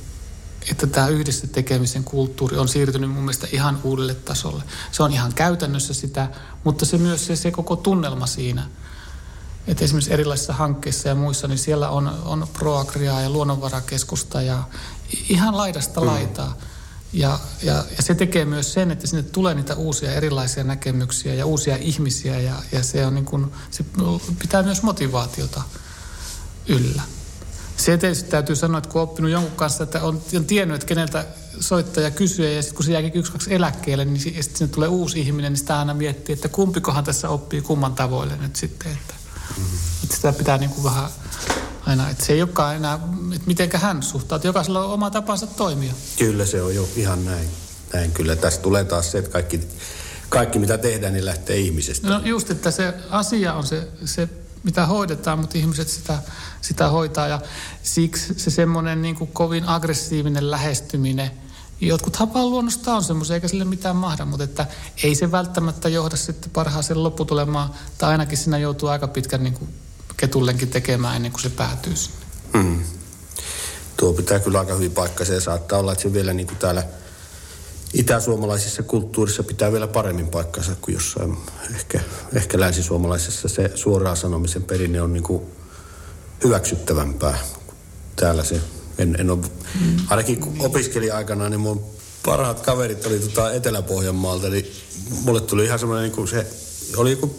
että 0.70 0.86
tämä 0.86 1.08
yhdessä 1.08 1.46
tekemisen 1.46 2.04
kulttuuri 2.04 2.56
on 2.56 2.68
siirtynyt 2.68 3.10
mun 3.10 3.22
mielestä 3.22 3.46
ihan 3.52 3.80
uudelle 3.84 4.14
tasolle. 4.14 4.62
Se 4.92 5.02
on 5.02 5.12
ihan 5.12 5.34
käytännössä 5.34 5.94
sitä, 5.94 6.28
mutta 6.64 6.86
se 6.86 6.98
myös 6.98 7.26
se, 7.26 7.36
se 7.36 7.50
koko 7.50 7.76
tunnelma 7.76 8.26
siinä, 8.26 8.66
että 9.66 9.84
esimerkiksi 9.84 10.12
erilaisissa 10.12 10.52
hankkeissa 10.52 11.08
ja 11.08 11.14
muissa, 11.14 11.48
niin 11.48 11.58
siellä 11.58 11.88
on, 11.88 12.08
on 12.24 12.48
Proagriaa 12.52 13.20
ja 13.20 13.30
luonnonvarakeskusta 13.30 14.42
ja 14.42 14.62
ihan 15.28 15.56
laidasta 15.56 16.00
mm. 16.00 16.06
Ja, 17.12 17.38
ja, 17.62 17.84
ja 17.96 18.02
se 18.02 18.14
tekee 18.14 18.44
myös 18.44 18.72
sen, 18.72 18.90
että 18.90 19.06
sinne 19.06 19.22
tulee 19.22 19.54
niitä 19.54 19.74
uusia 19.74 20.12
erilaisia 20.12 20.64
näkemyksiä 20.64 21.34
ja 21.34 21.46
uusia 21.46 21.76
ihmisiä 21.76 22.40
ja, 22.40 22.54
ja 22.72 22.82
se, 22.82 23.06
on 23.06 23.14
niin 23.14 23.24
kuin, 23.24 23.52
se 23.70 23.84
pitää 24.38 24.62
myös 24.62 24.82
motivaatiota 24.82 25.62
yllä. 26.68 27.02
Se 27.76 27.98
tietysti 27.98 28.30
täytyy 28.30 28.56
sanoa, 28.56 28.78
että 28.78 28.90
kun 28.90 29.00
on 29.00 29.08
oppinut 29.08 29.30
jonkun 29.30 29.56
kanssa, 29.56 29.84
että 29.84 30.02
on, 30.02 30.22
on 30.36 30.44
tiennyt, 30.44 30.74
että 30.74 30.86
keneltä 30.86 31.26
soittaja 31.60 32.10
kysyy 32.10 32.54
ja 32.54 32.62
sitten 32.62 32.76
kun 32.76 32.84
se 32.84 32.92
jääkin 32.92 33.12
yksi, 33.14 33.32
kaksi 33.32 33.54
eläkkeelle, 33.54 34.04
niin 34.04 34.20
sitten 34.20 34.44
sinne 34.44 34.74
tulee 34.74 34.88
uusi 34.88 35.20
ihminen, 35.20 35.52
niin 35.52 35.58
sitä 35.58 35.78
aina 35.78 35.94
miettii, 35.94 36.32
että 36.32 36.48
kumpikohan 36.48 37.04
tässä 37.04 37.28
oppii 37.28 37.60
kumman 37.60 37.94
tavoille 37.94 38.36
nyt 38.36 38.56
sitten. 38.56 38.92
Että, 38.92 39.14
että 40.02 40.16
sitä 40.16 40.32
pitää 40.32 40.58
niin 40.58 40.70
kuin 40.70 40.84
vähän 40.84 41.10
aina, 41.88 42.10
että 42.10 42.24
se 42.24 42.32
ei 42.32 42.42
olekaan 42.42 42.76
enää, 42.76 42.94
että 43.34 43.46
mitenkä 43.46 43.78
hän 43.78 44.02
suhtautuu. 44.02 44.48
Jokaisella 44.48 44.84
on 44.84 44.92
oma 44.92 45.10
tapansa 45.10 45.46
toimia. 45.46 45.92
Kyllä 46.18 46.46
se 46.46 46.62
on 46.62 46.74
jo 46.74 46.88
ihan 46.96 47.24
näin. 47.24 47.48
näin 47.92 48.12
kyllä. 48.12 48.36
Tässä 48.36 48.60
tulee 48.60 48.84
taas 48.84 49.10
se, 49.10 49.18
että 49.18 49.30
kaikki, 49.30 49.60
kaikki 50.28 50.58
mitä 50.58 50.78
tehdään, 50.78 51.12
niin 51.12 51.24
lähtee 51.24 51.56
ihmisestä. 51.56 52.08
No 52.08 52.20
just, 52.24 52.50
että 52.50 52.70
se 52.70 52.94
asia 53.10 53.54
on 53.54 53.66
se, 53.66 53.88
se 54.04 54.28
mitä 54.62 54.86
hoidetaan, 54.86 55.38
mutta 55.38 55.58
ihmiset 55.58 55.88
sitä, 55.88 56.18
sitä 56.60 56.88
hoitaa. 56.88 57.28
Ja 57.28 57.40
siksi 57.82 58.34
se 58.36 58.50
semmoinen 58.50 59.02
niin 59.02 59.14
kuin 59.14 59.30
kovin 59.32 59.64
aggressiivinen 59.68 60.50
lähestyminen, 60.50 61.30
jotkut 61.80 62.16
hapaan 62.16 62.50
luonnosta 62.50 62.94
on 62.94 63.04
semmoisia, 63.04 63.34
eikä 63.34 63.48
sille 63.48 63.64
mitään 63.64 63.96
mahda, 63.96 64.24
mutta 64.24 64.44
että 64.44 64.66
ei 65.02 65.14
se 65.14 65.32
välttämättä 65.32 65.88
johda 65.88 66.16
sitten 66.16 66.50
parhaaseen 66.50 67.02
lopputulemaan, 67.02 67.70
tai 67.98 68.10
ainakin 68.10 68.38
siinä 68.38 68.58
joutuu 68.58 68.88
aika 68.88 69.08
pitkän 69.08 69.42
niin 69.42 69.54
kuin 69.54 69.68
ketullenkin 70.18 70.68
tekemään 70.68 71.16
ennen 71.16 71.32
kuin 71.32 71.42
se 71.42 71.50
päätyy 71.50 71.96
sinne. 71.96 72.26
Mm. 72.52 72.82
Tuo 73.96 74.12
pitää 74.12 74.38
kyllä 74.38 74.58
aika 74.58 74.74
hyvin 74.74 74.92
paikka. 74.92 75.24
Se 75.24 75.40
saattaa 75.40 75.78
olla, 75.78 75.92
että 75.92 76.02
se 76.02 76.12
vielä 76.12 76.32
niin 76.32 76.46
kuin 76.46 76.58
täällä 76.58 76.84
itäsuomalaisessa 77.94 78.82
kulttuurissa 78.82 79.42
pitää 79.42 79.72
vielä 79.72 79.86
paremmin 79.86 80.28
paikkansa 80.28 80.72
kuin 80.80 80.94
jossain 80.94 81.36
ehkä, 81.74 82.00
ehkä 82.34 82.60
länsisuomalaisessa 82.60 83.48
se 83.48 83.70
suoraan 83.74 84.16
sanomisen 84.16 84.62
perinne 84.62 85.02
on 85.02 85.12
niin 85.12 85.22
kuin 85.22 85.42
hyväksyttävämpää. 86.44 87.38
Täällä 88.16 88.44
se, 88.44 88.60
en, 88.98 89.16
en 89.20 89.30
ole, 89.30 89.38
mm. 89.80 89.96
ainakin 90.08 90.40
kun 90.40 90.56
opiskelin 90.58 91.14
aikana, 91.14 91.48
niin 91.48 91.60
mun 91.60 91.84
parhaat 92.24 92.60
kaverit 92.60 93.06
oli 93.06 93.18
tota 93.18 93.52
Etelä-Pohjanmaalta, 93.52 94.48
niin 94.48 94.72
mulle 95.10 95.40
tuli 95.40 95.64
ihan 95.64 95.78
semmoinen 95.78 96.02
niin 96.02 96.16
kuin 96.16 96.28
se, 96.28 96.46
oli 96.96 97.10
joku 97.10 97.36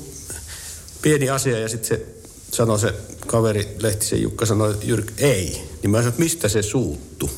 pieni 1.02 1.30
asia 1.30 1.60
ja 1.60 1.70
sitten 1.70 1.88
se 1.88 2.19
sanoi 2.52 2.80
se 2.80 2.94
kaveri, 3.28 3.76
Lehtisen 3.80 4.22
Jukka 4.22 4.46
sanoi, 4.46 4.78
Jyrk, 4.84 5.12
ei. 5.18 5.70
Niin 5.82 5.92
mä 5.92 5.98
sanoin, 5.98 6.10
että 6.10 6.20
mistä 6.20 6.48
se 6.48 6.62
suuttu. 6.62 7.30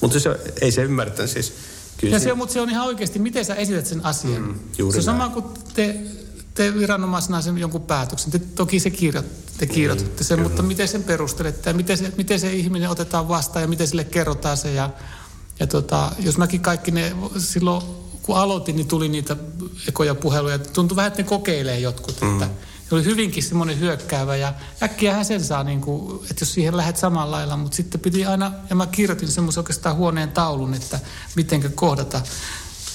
Mutta 0.00 0.20
se, 0.20 0.40
ei 0.60 0.72
se 0.72 0.82
ymmärtänyt 0.82 1.30
siis. 1.30 1.52
Kyllä 1.96 2.16
ja 2.16 2.20
se, 2.20 2.24
se, 2.24 2.34
mutta 2.34 2.52
se 2.52 2.60
on 2.60 2.70
ihan 2.70 2.86
oikeasti, 2.86 3.18
miten 3.18 3.44
sä 3.44 3.54
esität 3.54 3.86
sen 3.86 4.04
asian. 4.04 4.42
Mm, 4.42 4.58
juuri 4.78 4.92
se 4.94 4.98
on 4.98 5.04
sama 5.04 5.28
kuin 5.28 5.44
te, 5.74 6.00
te 6.54 6.74
viranomaisena 6.74 7.42
sen 7.42 7.58
jonkun 7.58 7.82
päätöksen. 7.82 8.30
Te, 8.30 8.38
toki 8.38 8.80
se 8.80 8.90
kirjoit, 8.90 9.26
te 9.58 9.66
kirjoitatte 9.66 10.22
mm, 10.22 10.26
sen, 10.26 10.36
kyllä. 10.36 10.48
mutta 10.48 10.62
miten 10.62 10.88
sen 10.88 11.02
perustelette 11.02 11.70
ja 11.70 11.74
miten 11.74 11.98
se, 11.98 12.12
miten 12.16 12.40
se 12.40 12.52
ihminen 12.52 12.90
otetaan 12.90 13.28
vastaan 13.28 13.62
ja 13.62 13.68
miten 13.68 13.88
sille 13.88 14.04
kerrotaan 14.04 14.56
se. 14.56 14.72
Ja, 14.72 14.90
ja 15.60 15.66
tota, 15.66 16.12
jos 16.18 16.38
mäkin 16.38 16.60
kaikki 16.60 16.90
ne 16.90 17.16
silloin, 17.38 17.82
kun 18.22 18.36
aloitin, 18.36 18.76
niin 18.76 18.88
tuli 18.88 19.08
niitä 19.08 19.36
ekoja 19.88 20.14
puheluja. 20.14 20.58
Tuntui 20.58 20.96
vähän, 20.96 21.08
että 21.08 21.22
ne 21.22 21.28
kokeilee 21.28 21.80
jotkut. 21.80 22.20
Mm. 22.20 22.32
Että, 22.32 22.48
oli 22.96 23.04
hyvinkin 23.04 23.42
semmoinen 23.42 23.80
hyökkäävä 23.80 24.36
ja 24.36 24.54
äkkiä 24.82 25.24
sen 25.24 25.44
saa, 25.44 25.64
niin 25.64 25.80
kuin, 25.80 26.24
että 26.30 26.42
jos 26.42 26.54
siihen 26.54 26.76
lähdet 26.76 26.96
samalla 26.96 27.36
lailla, 27.36 27.56
mutta 27.56 27.76
sitten 27.76 28.00
piti 28.00 28.26
aina, 28.26 28.52
ja 28.70 28.76
mä 28.76 28.86
kirjoitin 28.86 29.28
semmoisen 29.28 29.60
oikeastaan 29.60 29.96
huoneen 29.96 30.30
taulun, 30.30 30.74
että 30.74 31.00
mitenkä 31.36 31.68
kohdata 31.68 32.20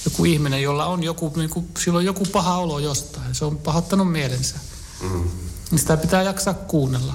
joku 0.04 0.24
ihminen, 0.24 0.62
jolla 0.62 0.86
on 0.86 1.02
joku, 1.02 1.32
niin 1.36 1.50
kuin, 1.50 1.68
silloin 1.78 2.06
joku 2.06 2.24
paha 2.24 2.56
olo 2.56 2.78
jostain. 2.78 3.34
Se 3.34 3.44
on 3.44 3.58
pahoittanut 3.58 4.12
mielensä. 4.12 4.54
Mm. 5.02 5.30
Niin 5.70 5.78
sitä 5.78 5.96
pitää 5.96 6.22
jaksaa 6.22 6.54
kuunnella. 6.54 7.14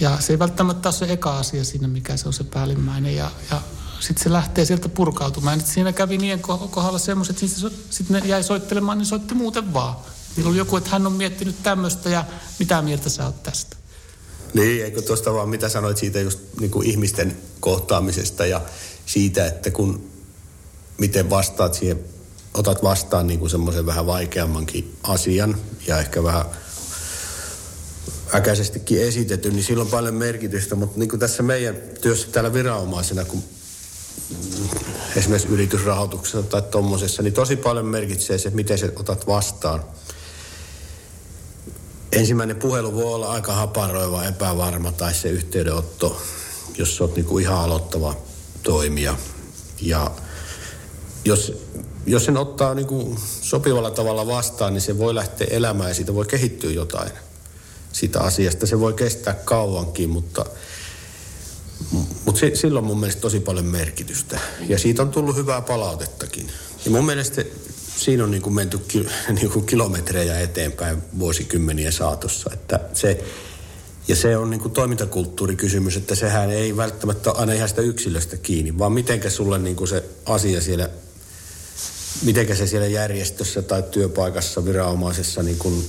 Ja 0.00 0.20
se 0.20 0.32
ei 0.32 0.38
välttämättä 0.38 0.88
ole 0.88 0.94
se 0.94 1.12
eka 1.12 1.38
asia 1.38 1.64
siinä, 1.64 1.88
mikä 1.88 2.16
se 2.16 2.28
on 2.28 2.32
se 2.32 2.44
päällimmäinen. 2.44 3.16
Ja, 3.16 3.30
ja 3.50 3.60
sitten 4.00 4.24
se 4.24 4.32
lähtee 4.32 4.64
sieltä 4.64 4.88
purkautumaan. 4.88 5.58
Ja 5.58 5.66
siinä 5.66 5.92
kävi 5.92 6.18
niiden 6.18 6.40
kohdalla 6.40 6.98
semmoiset, 6.98 7.42
että 7.42 7.70
sitten 7.90 8.20
ne 8.20 8.28
jäi 8.28 8.42
soittelemaan, 8.42 8.98
niin 8.98 9.06
soitti 9.06 9.34
muuten 9.34 9.74
vaan. 9.74 9.96
Niillä 10.36 10.50
oli 10.50 10.58
joku, 10.58 10.76
että 10.76 10.90
hän 10.90 11.06
on 11.06 11.12
miettinyt 11.12 11.62
tämmöistä 11.62 12.08
ja 12.08 12.24
mitä 12.58 12.82
mieltä 12.82 13.08
sä 13.08 13.24
oot 13.24 13.42
tästä? 13.42 13.76
Niin, 14.54 14.84
eikö 14.84 15.02
tuosta 15.02 15.34
vaan 15.34 15.48
mitä 15.48 15.68
sanoit 15.68 15.96
siitä 15.96 16.20
just 16.20 16.38
niin 16.60 16.70
kuin 16.70 16.86
ihmisten 16.86 17.36
kohtaamisesta 17.60 18.46
ja 18.46 18.60
siitä, 19.06 19.46
että 19.46 19.70
kun 19.70 20.10
miten 20.98 21.30
vastaat 21.30 21.74
siihen, 21.74 22.04
otat 22.54 22.82
vastaan 22.82 23.26
niin 23.26 23.38
kuin 23.40 23.50
semmoisen 23.50 23.86
vähän 23.86 24.06
vaikeammankin 24.06 24.96
asian 25.02 25.56
ja 25.86 25.98
ehkä 25.98 26.22
vähän 26.22 26.44
äkäisestikin 28.34 29.02
esitetty, 29.02 29.50
niin 29.50 29.64
sillä 29.64 29.82
on 29.82 29.90
paljon 29.90 30.14
merkitystä, 30.14 30.74
mutta 30.74 30.98
niin 30.98 31.08
kuin 31.08 31.20
tässä 31.20 31.42
meidän 31.42 31.76
työssä 32.00 32.28
täällä 32.32 32.52
viranomaisena, 32.52 33.24
kun 33.24 33.42
esimerkiksi 35.16 35.48
yritysrahoituksessa 35.48 36.42
tai 36.42 36.62
tuommoisessa, 36.62 37.22
niin 37.22 37.34
tosi 37.34 37.56
paljon 37.56 37.86
merkitsee 37.86 38.38
se, 38.38 38.50
miten 38.50 38.78
se 38.78 38.92
otat 38.96 39.26
vastaan– 39.26 39.84
ensimmäinen 42.16 42.56
puhelu 42.56 42.94
voi 42.94 43.14
olla 43.14 43.32
aika 43.32 43.52
haparoiva, 43.52 44.24
epävarma 44.24 44.92
tai 44.92 45.14
se 45.14 45.28
yhteydenotto, 45.28 46.22
jos 46.78 47.00
olet 47.00 47.16
niin 47.16 47.26
kuin 47.26 47.42
ihan 47.42 47.58
aloittava 47.58 48.14
toimija. 48.62 49.16
Ja 49.80 50.10
jos, 51.24 51.52
jos 52.06 52.24
sen 52.24 52.36
ottaa 52.36 52.74
niin 52.74 52.86
kuin 52.86 53.18
sopivalla 53.40 53.90
tavalla 53.90 54.26
vastaan, 54.26 54.72
niin 54.72 54.80
se 54.80 54.98
voi 54.98 55.14
lähteä 55.14 55.46
elämään 55.50 55.90
ja 55.90 55.94
siitä 55.94 56.14
voi 56.14 56.26
kehittyä 56.26 56.70
jotain 56.70 57.10
siitä 57.92 58.20
asiasta. 58.20 58.66
Se 58.66 58.80
voi 58.80 58.92
kestää 58.92 59.34
kauankin, 59.34 60.10
mutta, 60.10 60.46
mutta 62.24 62.40
se, 62.40 62.50
silloin 62.54 62.84
mun 62.84 63.00
mielestä 63.00 63.20
tosi 63.20 63.40
paljon 63.40 63.66
merkitystä. 63.66 64.40
Ja 64.68 64.78
siitä 64.78 65.02
on 65.02 65.10
tullut 65.10 65.36
hyvää 65.36 65.60
palautettakin. 65.60 66.48
Ja 66.84 66.90
mun 66.90 67.06
mielestä 67.06 67.44
siinä 67.96 68.24
on 68.24 68.30
niin 68.30 68.42
kuin 68.42 68.54
menty 68.54 68.78
ki, 68.78 69.06
niin 69.40 69.50
kuin 69.50 69.66
kilometrejä 69.66 70.40
eteenpäin 70.40 71.02
vuosikymmenien 71.18 71.92
saatossa. 71.92 72.50
Että 72.52 72.80
se, 72.92 73.24
ja 74.08 74.16
se 74.16 74.36
on 74.36 74.50
niin 74.50 74.60
kuin 74.60 74.72
toimintakulttuurikysymys, 74.72 75.96
että 75.96 76.14
sehän 76.14 76.50
ei 76.50 76.76
välttämättä 76.76 77.30
aina 77.30 77.52
ihan 77.52 77.68
sitä 77.68 77.82
yksilöstä 77.82 78.36
kiinni, 78.36 78.78
vaan 78.78 78.92
mitenkä 78.92 79.30
sulle 79.30 79.58
niin 79.58 79.76
kuin 79.76 79.88
se 79.88 80.04
asia 80.26 80.60
siellä, 80.60 80.90
mitenkä 82.22 82.54
se 82.54 82.66
siellä 82.66 82.86
järjestössä 82.86 83.62
tai 83.62 83.82
työpaikassa, 83.82 84.64
viranomaisessa 84.64 85.42
niin 85.42 85.58
kuin 85.58 85.88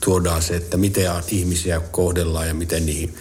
tuodaan 0.00 0.42
se, 0.42 0.56
että 0.56 0.76
miten 0.76 1.10
ihmisiä 1.28 1.80
kohdellaan 1.80 2.48
ja 2.48 2.54
miten 2.54 2.86
niihin, 2.86 3.14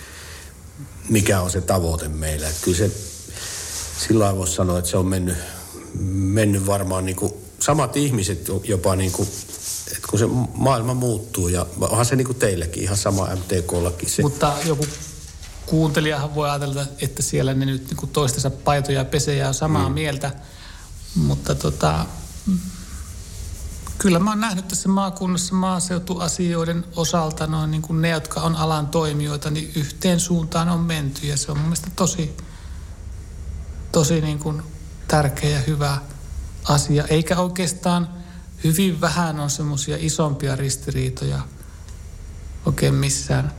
mikä 1.10 1.42
on 1.42 1.52
se 1.52 1.62
tavoite 1.62 2.08
meillä. 2.08 2.50
Että 2.50 2.62
kyllä 2.64 2.78
se, 2.78 2.92
sillä 4.08 4.38
voisi 4.38 4.54
sanoa, 4.54 4.80
että 4.80 4.92
se 4.92 4.98
on 4.98 5.06
mennyt, 5.06 5.38
mennyt 6.10 6.66
varmaan 6.66 7.06
niin 7.06 7.16
kuin 7.16 7.43
samat 7.66 7.98
ihmiset 7.98 8.52
jopa 8.64 8.96
niin 8.96 9.12
kuin, 9.12 9.28
että 9.92 10.08
kun 10.10 10.20
se 10.20 10.26
maailma 10.56 10.94
muuttuu 10.94 11.48
ja 11.48 11.66
onhan 11.80 12.06
se 12.06 12.16
niin 12.16 12.28
kuin 12.28 12.40
teillekin 12.40 12.84
ihan 12.84 12.98
sama 12.98 13.28
MTK-laki 13.36 14.10
se. 14.10 14.22
Mutta 14.22 14.54
joku 14.66 14.86
kuuntelijahan 15.66 16.36
voi 16.36 16.50
ajatella, 16.50 16.86
että 17.02 17.24
siellä 17.24 17.54
ne 17.54 17.66
nyt 17.66 17.90
niin 17.90 18.10
toistensa 18.10 18.50
paitoja 18.50 18.98
ja 18.98 19.06
pesejä 19.06 19.48
on 19.48 19.54
samaa 19.54 19.90
mm. 19.90 19.94
mieltä. 19.94 20.32
Mutta 21.16 21.56
tota, 21.56 22.06
kyllä 23.98 24.20
mä 24.20 24.32
oon 24.32 24.40
nähnyt 24.40 24.68
tässä 24.68 24.90
maakunnassa 24.90 25.56
maaseutuasioiden 25.56 26.86
osalta 26.96 27.48
noin 27.48 27.72
niin 27.72 27.82
kuin 27.82 28.02
ne, 28.02 28.10
jotka 28.10 28.42
on 28.42 28.56
alan 28.56 28.88
toimijoita, 28.88 29.50
niin 29.50 29.72
yhteen 29.76 30.20
suuntaan 30.20 30.70
on 30.70 30.80
menty. 30.80 31.28
Ja 31.28 31.38
se 31.38 31.52
on 31.52 31.58
mun 31.58 31.66
mielestä 31.66 31.92
tosi, 31.96 32.38
tosi 33.92 34.22
niin 34.22 34.40
kuin 34.40 34.62
tärkeä 35.08 35.50
ja 35.50 35.60
hyvä 35.60 35.98
asia, 36.64 37.04
eikä 37.08 37.38
oikeastaan 37.38 38.10
hyvin 38.64 39.02
vähän 39.02 39.40
on 39.40 39.50
semmoisia 39.50 39.98
isompia 40.00 40.56
ristiriitoja 40.56 41.40
oikein 42.66 42.96
missään. 42.96 43.52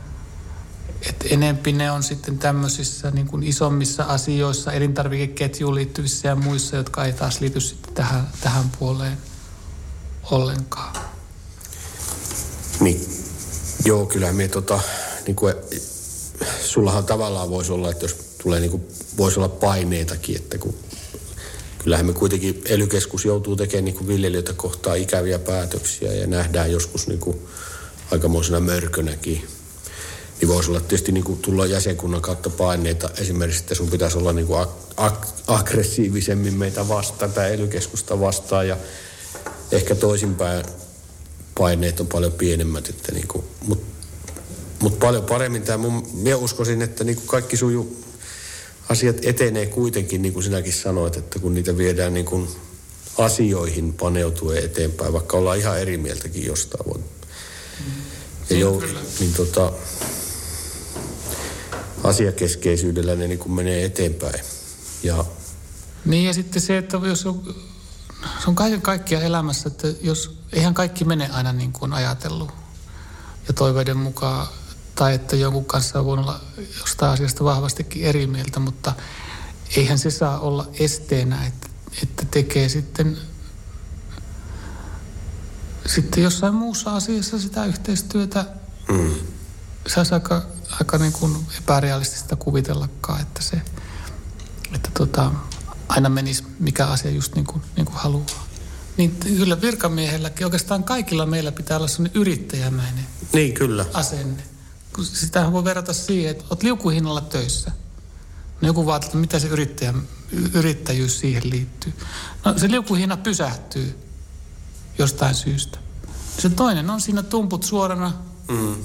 Et 1.09 1.25
enempi 1.29 1.71
ne 1.71 1.91
on 1.91 2.03
sitten 2.03 2.37
tämmöisissä 2.37 3.11
niin 3.11 3.27
kuin 3.27 3.43
isommissa 3.43 4.03
asioissa, 4.03 4.71
elintarvikeketjuun 4.71 5.75
liittyvissä 5.75 6.27
ja 6.27 6.35
muissa, 6.35 6.75
jotka 6.75 7.05
ei 7.05 7.13
taas 7.13 7.41
liity 7.41 7.59
sitten 7.59 7.93
tähän, 7.93 8.27
tähän 8.41 8.65
puoleen 8.79 9.17
ollenkaan. 10.31 10.95
Niin, 12.79 13.01
joo, 13.85 14.05
kyllä 14.05 14.33
me 14.33 14.47
tota, 14.47 14.79
niin 15.27 15.35
kuin, 15.35 15.53
sullahan 16.65 17.05
tavallaan 17.05 17.49
voisi 17.49 17.71
olla, 17.71 17.91
että 17.91 18.05
jos 18.05 18.13
tulee 18.43 18.59
niin 18.59 18.71
kuin, 18.71 18.83
voisi 19.17 19.39
olla 19.39 19.49
paineitakin, 19.49 20.35
että 20.35 20.57
kun 20.57 20.75
kyllähän 21.85 22.05
me 22.05 22.13
kuitenkin 22.13 22.61
ely 22.65 22.87
joutuu 23.25 23.55
tekemään 23.55 23.85
niin 23.85 23.95
kuin 23.95 24.07
viljelijöitä 24.07 24.53
kohtaa 24.53 24.95
ikäviä 24.95 25.39
päätöksiä 25.39 26.13
ja 26.13 26.27
nähdään 26.27 26.71
joskus 26.71 27.07
niin 27.07 27.19
kuin 27.19 27.37
aikamoisena 28.11 28.59
mörkönäkin. 28.59 29.47
Niin 30.41 30.49
voisi 30.49 30.69
olla 30.69 30.79
tietysti 30.79 31.11
niin 31.11 31.23
kuin 31.23 31.39
tulla 31.39 31.65
jäsenkunnan 31.65 32.21
kautta 32.21 32.49
paineita. 32.49 33.09
Esimerkiksi, 33.17 33.59
että 33.61 33.75
sun 33.75 33.89
pitäisi 33.89 34.17
olla 34.17 34.33
niin 34.33 34.47
kuin 34.47 34.63
ag- 34.63 35.09
ag- 35.09 35.27
aggressiivisemmin 35.47 36.53
meitä 36.53 36.87
vastaan 36.87 37.33
tai 37.33 37.53
elykeskusta 37.53 38.19
vastaan. 38.19 38.67
Ja 38.67 38.77
ehkä 39.71 39.95
toisinpäin 39.95 40.65
paineet 41.57 41.99
on 41.99 42.07
paljon 42.07 42.31
pienemmät. 42.31 42.89
Että 42.89 43.11
niin 43.11 43.27
kuin, 43.27 43.45
mutta 43.67 43.85
mut 44.79 44.99
paljon 44.99 45.23
paremmin 45.23 45.61
tämä 45.61 45.77
mun, 45.77 46.07
minä 46.13 46.37
uskoisin, 46.37 46.81
että 46.81 47.03
niin 47.03 47.15
kuin 47.15 47.27
kaikki 47.27 47.57
suju 47.57 48.04
asiat 48.89 49.17
etenee 49.21 49.65
kuitenkin, 49.65 50.21
niin 50.21 50.33
kuin 50.33 50.43
sinäkin 50.43 50.73
sanoit, 50.73 51.17
että 51.17 51.39
kun 51.39 51.53
niitä 51.53 51.77
viedään 51.77 52.13
niin 52.13 52.25
kuin 52.25 52.47
asioihin 53.17 53.93
paneutuen 53.93 54.65
eteenpäin, 54.65 55.13
vaikka 55.13 55.37
ollaan 55.37 55.57
ihan 55.57 55.79
eri 55.79 55.97
mieltäkin 55.97 56.45
jostain. 56.45 56.97
Mm. 56.99 57.91
Ja 58.49 58.57
jou, 58.57 58.83
niin 59.19 59.33
tota, 59.33 59.71
asiakeskeisyydellä 62.03 63.15
ne 63.15 63.27
niin 63.27 63.39
kuin 63.39 63.51
menee 63.51 63.85
eteenpäin. 63.85 64.39
Ja, 65.03 65.25
niin 66.05 66.25
ja 66.25 66.33
sitten 66.33 66.61
se, 66.61 66.77
että 66.77 66.97
jos 67.03 67.25
on, 67.25 67.55
se 68.43 68.47
on 68.47 68.55
kaiken 68.55 68.81
kaikkia 68.81 69.21
elämässä, 69.21 69.67
että 69.67 69.87
jos 70.01 70.37
eihän 70.53 70.73
kaikki 70.73 71.05
mene 71.05 71.29
aina 71.31 71.53
niin 71.53 71.71
kuin 71.71 71.93
ajatellut 71.93 72.49
ja 73.47 73.53
toiveiden 73.53 73.97
mukaan, 73.97 74.47
tai 74.95 75.13
että 75.13 75.35
jonkun 75.35 75.65
kanssa 75.65 75.99
on 75.99 76.05
voinut 76.05 76.25
olla 76.25 76.41
jostain 76.79 77.11
asiasta 77.11 77.43
vahvastikin 77.43 78.03
eri 78.03 78.27
mieltä, 78.27 78.59
mutta 78.59 78.93
eihän 79.77 79.99
se 79.99 80.11
saa 80.11 80.39
olla 80.39 80.67
esteenä, 80.79 81.45
että, 81.45 81.69
että 82.03 82.25
tekee 82.31 82.69
sitten 82.69 83.17
sitten 85.85 86.23
jossain 86.23 86.53
muussa 86.53 86.95
asiassa 86.95 87.39
sitä 87.39 87.65
yhteistyötä, 87.65 88.45
mm. 88.91 89.15
se 89.87 89.99
olisi 89.99 90.13
aika, 90.13 90.41
aika 90.79 90.97
niin 90.97 91.11
kuin 91.11 91.37
epärealistista 91.57 92.35
kuvitellakaan, 92.35 93.21
että 93.21 93.41
se, 93.41 93.61
että 94.75 94.89
tota, 94.93 95.31
aina 95.89 96.09
menisi 96.09 96.43
mikä 96.59 96.85
asia 96.85 97.11
just 97.11 97.35
niin 97.35 97.45
kuin, 97.45 97.61
niin 97.75 97.85
kuin 97.85 97.95
haluaa. 97.95 98.45
Niin 98.97 99.17
kyllä 99.37 99.61
virkamiehelläkin, 99.61 100.45
oikeastaan 100.45 100.83
kaikilla 100.83 101.25
meillä 101.25 101.51
pitää 101.51 101.77
olla 101.77 101.87
sellainen 101.87 102.21
yrittäjämäinen 102.21 103.05
niin, 103.33 103.53
kyllä. 103.53 103.85
asenne. 103.93 104.43
Sitähän 105.03 105.51
voi 105.51 105.63
verrata 105.63 105.93
siihen, 105.93 106.31
että 106.31 106.45
olet 106.49 106.63
liukuhinnalla 106.63 107.21
töissä. 107.21 107.71
No 108.61 108.67
joku 108.67 108.85
vaatii, 108.85 109.07
että 109.07 109.17
mitä 109.17 109.39
se 109.39 109.47
yrittäjä, 109.47 109.93
yrittäjyys 110.53 111.19
siihen 111.19 111.49
liittyy. 111.49 111.93
No 112.45 112.57
se 112.57 112.71
liukuhinna 112.71 113.17
pysähtyy 113.17 113.99
jostain 114.97 115.35
syystä. 115.35 115.77
Se 116.39 116.49
toinen 116.49 116.89
on 116.89 117.01
siinä 117.01 117.23
tumput 117.23 117.63
suorana 117.63 118.13
mm. 118.47 118.75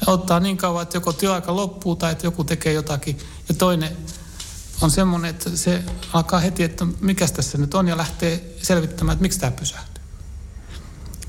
ja 0.00 0.12
ottaa 0.12 0.40
niin 0.40 0.56
kauan, 0.56 0.82
että 0.82 0.96
joko 0.96 1.12
työaika 1.12 1.56
loppuu 1.56 1.96
tai 1.96 2.12
että 2.12 2.26
joku 2.26 2.44
tekee 2.44 2.72
jotakin. 2.72 3.18
Ja 3.48 3.54
toinen 3.54 3.96
on 4.80 4.90
semmoinen, 4.90 5.30
että 5.30 5.56
se 5.56 5.84
alkaa 6.12 6.40
heti, 6.40 6.62
että 6.62 6.86
mikä 7.00 7.28
tässä 7.28 7.58
nyt 7.58 7.74
on 7.74 7.88
ja 7.88 7.96
lähtee 7.96 8.56
selvittämään, 8.62 9.14
että 9.14 9.22
miksi 9.22 9.40
tämä 9.40 9.50
pysähtyy. 9.50 10.04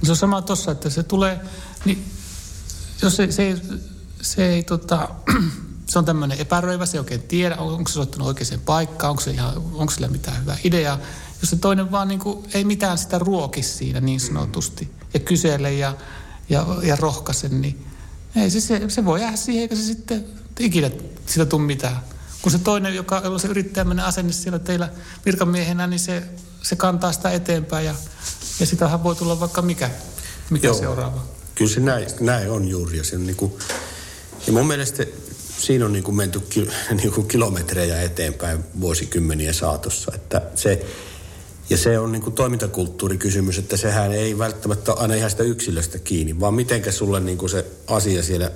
Se 0.03 0.11
on 0.11 0.17
sama 0.17 0.41
tuossa, 0.41 0.71
että 0.71 0.89
se 0.89 1.03
tulee, 1.03 1.39
niin 1.85 2.11
jos 3.01 3.15
se, 3.15 3.31
se 3.31 3.61
se 4.21 4.45
ei 4.45 4.63
tota, 4.63 5.09
se 5.89 5.99
on 5.99 6.05
tämmöinen 6.05 6.39
epäröivä, 6.41 6.85
se 6.85 6.97
ei 6.97 6.99
oikein 6.99 7.21
tiedä, 7.21 7.55
onko 7.55 7.89
se 7.89 7.93
soittanut 7.93 8.27
oikeaan 8.27 8.61
paikkaan, 8.65 9.09
onko, 9.09 9.21
se 9.21 9.31
ihan, 9.31 9.57
onko 9.57 9.91
sillä 9.91 10.07
mitään 10.07 10.41
hyvää 10.41 10.57
ideaa. 10.63 10.99
Jos 11.41 11.49
se 11.49 11.55
toinen 11.55 11.91
vaan 11.91 12.07
niin 12.07 12.19
kuin, 12.19 12.47
ei 12.53 12.63
mitään 12.63 12.97
sitä 12.97 13.19
ruoki 13.19 13.63
siinä 13.63 14.01
niin 14.01 14.19
sanotusti 14.19 14.91
ja 15.13 15.19
kysele 15.19 15.73
ja, 15.73 15.97
ja, 16.49 16.65
ja 16.83 16.95
rohkaise, 16.95 17.49
niin 17.49 17.85
ei 18.35 18.49
se, 18.49 18.61
se, 18.61 18.81
se 18.87 19.05
voi 19.05 19.21
jäädä 19.21 19.37
siihen, 19.37 19.61
eikä 19.61 19.75
se 19.75 19.83
sitten 19.83 20.25
ikinä 20.59 20.91
sitä 21.25 21.45
tule 21.45 21.61
mitään. 21.61 21.99
Kun 22.41 22.51
se 22.51 22.59
toinen, 22.59 22.95
joka 22.95 23.17
on 23.17 23.39
se 23.39 23.47
yrittäjämäinen 23.47 24.05
asenne 24.05 24.33
siellä 24.33 24.59
teillä 24.59 24.89
virkamiehenä, 25.25 25.87
niin 25.87 25.99
se, 25.99 26.23
se 26.61 26.75
kantaa 26.75 27.11
sitä 27.11 27.31
eteenpäin 27.31 27.85
ja, 27.85 27.95
ja 28.59 28.65
sitähän 28.65 29.03
voi 29.03 29.15
tulla 29.15 29.39
vaikka 29.39 29.61
mikä, 29.61 29.89
mikä 30.49 30.67
Joo. 30.67 30.75
seuraava. 30.75 31.40
Kyllä 31.61 31.73
se 31.73 31.79
näin, 31.79 32.07
näin 32.19 32.51
on 32.51 32.67
juuri. 32.67 32.97
Ja, 32.97 33.03
se 33.03 33.15
on 33.15 33.25
niin 33.25 33.35
kuin, 33.35 33.53
ja 34.47 34.53
mun 34.53 34.67
mielestä 34.67 35.05
siinä 35.57 35.85
on 35.85 35.93
niin 35.93 36.03
kuin 36.03 36.15
menty 36.15 36.39
ki, 36.39 36.67
niin 37.01 37.11
kuin 37.11 37.27
kilometrejä 37.27 38.01
eteenpäin 38.01 38.59
vuosikymmeniä 38.81 39.53
saatossa. 39.53 40.11
Että 40.15 40.41
se, 40.55 40.85
ja 41.69 41.77
se 41.77 41.99
on 41.99 42.11
niin 42.11 42.21
kuin 42.21 42.33
toimintakulttuurikysymys, 42.33 43.57
että 43.57 43.77
sehän 43.77 44.11
ei 44.11 44.37
välttämättä 44.37 44.93
aina 44.93 45.13
ihan 45.13 45.29
sitä 45.29 45.43
yksilöstä 45.43 45.99
kiinni, 45.99 46.39
vaan 46.39 46.53
mitenkä 46.53 46.91
sulle 46.91 47.19
niin 47.19 47.37
kuin 47.37 47.49
se 47.49 47.65
asia 47.87 48.23
siellä, 48.23 48.51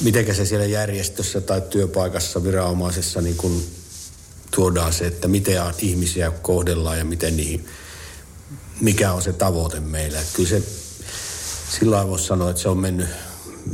mitenkä 0.00 0.34
se 0.34 0.44
siellä 0.44 0.66
järjestössä 0.66 1.40
tai 1.40 1.60
työpaikassa, 1.60 2.44
viranomaisessa 2.44 3.20
niin 3.20 3.36
kuin 3.36 3.66
tuodaan 4.50 4.92
se, 4.92 5.06
että 5.06 5.28
miten 5.28 5.62
ihmisiä 5.78 6.30
kohdellaan 6.30 6.98
ja 6.98 7.04
miten 7.04 7.36
niihin, 7.36 7.66
mikä 8.80 9.12
on 9.12 9.22
se 9.22 9.32
tavoite 9.32 9.80
meillä. 9.80 10.20
Että 10.20 10.32
kyllä 10.36 10.48
se, 10.48 10.62
sillä 11.68 12.08
voisi 12.08 12.24
sanoa, 12.24 12.50
että 12.50 12.62
se 12.62 12.68
on 12.68 12.78
mennyt, 12.78 13.08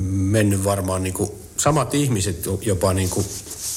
mennyt 0.08 0.64
varmaan 0.64 1.02
niin 1.02 1.14
kuin 1.14 1.30
samat 1.56 1.94
ihmiset 1.94 2.48
jopa 2.60 2.92
niin 2.92 3.10
kuin, 3.10 3.26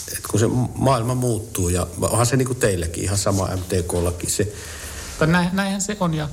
että 0.08 0.30
kun 0.30 0.40
se 0.40 0.48
maailma 0.76 1.16
muuttuu 1.16 1.70
ja 1.70 1.88
onhan 2.02 2.26
se 2.26 2.38
niin 2.38 2.48
kuin 2.48 2.60
teillekin 2.60 3.04
ihan 3.04 3.18
sama 3.18 3.48
MTK-lakin 3.56 4.30
se. 4.30 4.54
Näin, 5.26 5.50
näinhän 5.54 5.82
se 5.82 5.98
on 6.00 6.14
ja, 6.14 6.30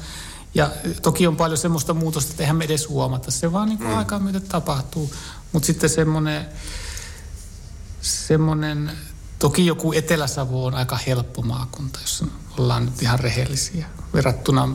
ja 0.55 0.71
toki 1.03 1.27
on 1.27 1.37
paljon 1.37 1.59
semmoista 1.59 1.95
muutosta, 1.95 2.31
että 2.31 2.43
eihän 2.43 2.57
me 2.57 2.65
edes 2.65 2.89
huomata. 2.89 3.31
Se 3.31 3.53
vaan 3.53 3.69
niin 3.69 3.79
kuin 3.79 3.91
mm. 3.91 3.99
aikaa 3.99 4.19
myöten 4.19 4.43
tapahtuu. 4.43 5.15
Mutta 5.53 5.67
sitten 5.67 5.91
semmoinen, 5.91 6.47
semmoinen, 8.01 8.91
toki 9.39 9.67
joku 9.67 9.93
Etelä-Savo 9.93 10.67
on 10.67 10.75
aika 10.75 10.99
helppo 11.07 11.43
maakunta, 11.43 11.99
jos 12.01 12.25
ollaan 12.59 12.85
nyt 12.85 13.03
ihan 13.03 13.21
rehellisiä. 13.21 13.87
Verrattuna 14.15 14.69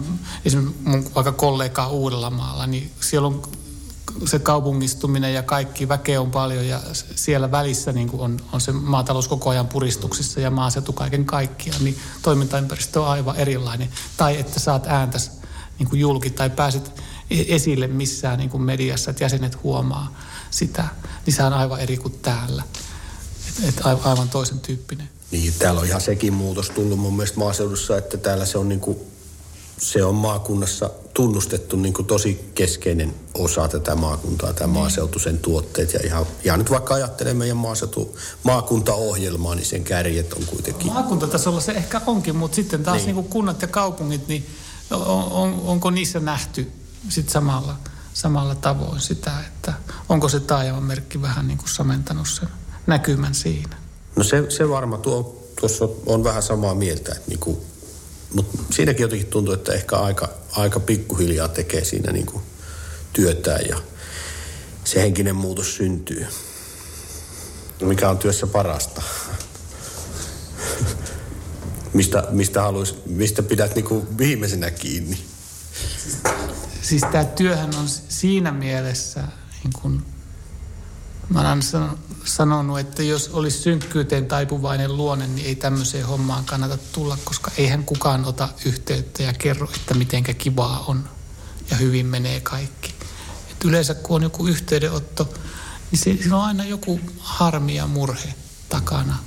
esimerkiksi 0.46 0.82
mun 0.84 1.12
vaikka 1.16 1.32
kollegaa 1.32 1.88
Uudellamaalla, 1.88 2.68
niin 2.68 2.92
siellä 3.02 3.28
on 3.28 3.42
se 4.26 4.40
kaupungistuminen 4.40 5.34
ja 5.34 5.44
kaikki, 5.44 5.88
väkeä 5.88 6.22
on 6.22 6.32
paljon 6.32 6.68
ja 6.68 6.82
siellä 7.16 7.52
välissä 7.52 7.92
niin 7.92 8.10
on, 8.14 8.40
on 8.52 8.62
se 8.62 8.72
maatalous 8.72 9.28
koko 9.28 9.50
ajan 9.50 9.68
puristuksissa 9.68 10.40
ja 10.40 10.52
maaseutu 10.52 10.94
kaiken 10.94 11.26
kaikkiaan, 11.26 11.84
niin 11.84 11.98
toimintaympäristö 12.22 13.02
on 13.02 13.08
aivan 13.08 13.36
erilainen. 13.36 13.90
Tai 14.18 14.40
että 14.40 14.60
saat 14.60 14.88
ääntäs 14.88 15.32
niin 15.80 16.00
julki 16.00 16.30
tai 16.30 16.50
pääset 16.50 17.02
e-, 17.30 17.56
esille 17.56 17.88
missään 17.88 18.40
niin 18.40 18.62
mediassa, 18.62 19.12
että 19.12 19.24
jäsenet 19.24 19.64
huomaa 19.64 20.16
sitä, 20.52 20.88
niin 21.26 21.34
se 21.34 21.44
on 21.44 21.54
aivan 21.54 21.80
eri 21.80 21.98
kuin 21.98 22.20
täällä. 22.22 22.64
Et, 23.64 23.78
et 23.78 24.06
aivan 24.06 24.30
toisen 24.30 24.60
tyyppinen. 24.60 25.10
Niin, 25.32 25.54
täällä 25.60 25.82
on 25.82 25.88
ihan 25.88 26.02
sekin 26.02 26.34
muutos 26.34 26.70
tullut 26.70 27.00
mun 27.00 27.14
mielestä 27.14 27.40
maaseudussa, 27.40 27.98
että 27.98 28.18
täällä 28.18 28.46
se 28.46 28.58
on 28.58 28.70
niin 28.70 28.80
kuin 28.80 28.98
se 29.82 30.04
on 30.04 30.16
maakunnassa 30.16 30.90
tunnustettu 31.14 31.76
niin 31.76 31.94
kuin 31.94 32.06
tosi 32.06 32.52
keskeinen 32.56 33.16
osa 33.34 33.68
tätä 33.68 33.96
maakuntaa, 33.96 34.54
tämä 34.54 34.68
niin. 34.68 34.80
maaseutu, 34.80 35.20
sen 35.20 35.38
tuotteet. 35.38 35.94
Ja 35.94 36.00
ihan, 36.04 36.26
ihan 36.44 36.60
nyt 36.60 36.70
vaikka 36.70 36.94
ajattelee 36.94 37.34
meidän 37.34 37.58
maaseutu, 37.58 38.18
maakuntaohjelmaa, 38.44 39.56
niin 39.56 39.66
sen 39.66 39.84
kärjet 39.84 40.34
on 40.34 40.46
kuitenkin. 40.46 40.94
Maakuntatasolla 40.94 41.62
se 41.62 41.72
ehkä 41.72 42.02
onkin, 42.08 42.36
mutta 42.36 42.56
sitten 42.56 42.84
taas 42.84 42.98
niin. 42.98 43.06
Niin 43.06 43.16
kuin 43.16 43.28
kunnat 43.28 43.62
ja 43.62 43.68
kaupungit, 43.68 44.28
niin 44.28 44.46
on, 44.92 45.32
on, 45.32 45.62
onko 45.66 45.90
niissä 45.90 46.20
nähty 46.20 46.72
sit 47.10 47.30
samalla, 47.30 47.76
samalla 48.14 48.56
tavoin 48.56 49.02
sitä, 49.02 49.32
että 49.48 49.74
onko 50.10 50.30
se 50.30 50.40
taajaman 50.40 50.84
merkki 50.84 51.22
vähän 51.22 51.48
niin 51.48 51.58
kuin 51.58 51.70
samentanut 51.70 52.28
sen 52.28 52.50
näkymän 52.90 53.36
siinä? 53.36 53.78
No 54.16 54.24
se, 54.24 54.46
se 54.50 54.70
varma 54.70 54.98
tuo, 54.98 55.46
tuossa 55.60 55.90
on 56.06 56.24
vähän 56.24 56.44
samaa 56.44 56.76
mieltä, 56.76 57.12
että 57.12 57.30
niin 57.30 57.40
kuin 57.40 57.58
mutta 58.34 58.58
siinäkin 58.74 59.02
jotenkin 59.02 59.28
tuntuu, 59.28 59.54
että 59.54 59.74
ehkä 59.74 59.98
aika, 59.98 60.30
aika 60.52 60.80
pikkuhiljaa 60.80 61.48
tekee 61.48 61.86
siinä 61.86 62.12
niin 62.12 62.26
kuin 62.26 62.44
työtään 63.14 63.62
ja 63.70 63.78
se 64.84 65.02
henkinen 65.02 65.36
muutos 65.36 65.76
syntyy. 65.76 66.28
Mikä 67.82 68.10
on 68.10 68.18
työssä 68.18 68.48
parasta? 68.48 69.02
mistä, 71.94 72.24
mistä, 72.30 72.62
haluais, 72.62 72.96
mistä 73.06 73.44
pidät 73.44 73.76
niin 73.76 73.86
kuin 73.86 74.18
viimeisenä 74.18 74.72
kiinni? 74.72 75.18
Siis 76.82 77.02
tämä 77.12 77.26
työhän 77.26 77.76
on 77.76 77.90
siinä 78.10 78.52
mielessä 78.52 79.24
niin 79.64 79.74
kuin 79.82 80.02
Mä 81.30 81.42
olen 81.42 81.64
sanonut, 82.24 82.80
että 82.80 83.04
jos 83.04 83.30
olisi 83.34 83.58
synkkyyteen 83.58 84.26
taipuvainen 84.26 84.98
luonne, 84.98 85.28
niin 85.28 85.48
ei 85.48 85.56
tämmöiseen 85.56 86.06
hommaan 86.06 86.46
kannata 86.46 86.78
tulla, 86.92 87.18
koska 87.24 87.52
eihän 87.58 87.84
kukaan 87.84 88.26
ota 88.26 88.50
yhteyttä 88.66 89.24
ja 89.24 89.34
kerro, 89.34 89.70
että 89.76 89.94
mitenkä 89.94 90.34
kivaa 90.34 90.84
on 90.88 91.10
ja 91.72 91.78
hyvin 91.78 92.06
menee 92.06 92.40
kaikki. 92.40 92.94
Et 93.52 93.64
yleensä 93.66 93.94
kun 93.94 94.16
on 94.16 94.24
joku 94.24 94.48
yhteydenotto, 94.48 95.34
niin 95.92 96.00
siinä 96.00 96.38
on 96.38 96.44
aina 96.44 96.64
joku 96.66 97.00
harmi 97.20 97.76
ja 97.76 97.88
murhe 97.88 98.34
takana 98.70 99.18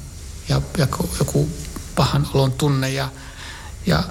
ja, 0.49 0.63
ja 0.79 0.87
joku 1.19 1.49
pahan 1.95 2.29
olon 2.35 2.53
tunne 2.53 2.91
ja, 2.91 3.09
ja 3.87 4.05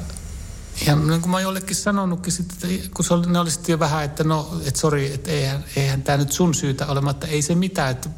ja 0.85 0.95
niin 0.95 1.21
kuin 1.21 1.31
mä 1.31 1.41
jollekin 1.41 1.75
sanonutkin 1.75 2.33
sitten, 2.33 2.71
että 2.71 2.89
kun 2.93 3.05
se 3.05 3.13
oli, 3.13 3.27
ne 3.27 3.39
oli 3.39 3.51
sitten 3.51 3.73
jo 3.73 3.79
vähän, 3.79 4.03
että 4.03 4.23
no, 4.23 4.61
että 4.65 4.79
sori, 4.79 5.13
että 5.13 5.31
eihän, 5.31 5.65
eihän 5.75 6.03
tämä 6.03 6.17
nyt 6.17 6.31
sun 6.31 6.53
syytä 6.53 6.87
ole, 6.87 7.01
mutta 7.01 7.27
ei 7.27 7.41
se 7.41 7.55
mitään, 7.55 7.91
että 7.91 8.09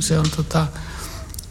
se 0.00 0.18
on 0.18 0.30
tota, 0.36 0.66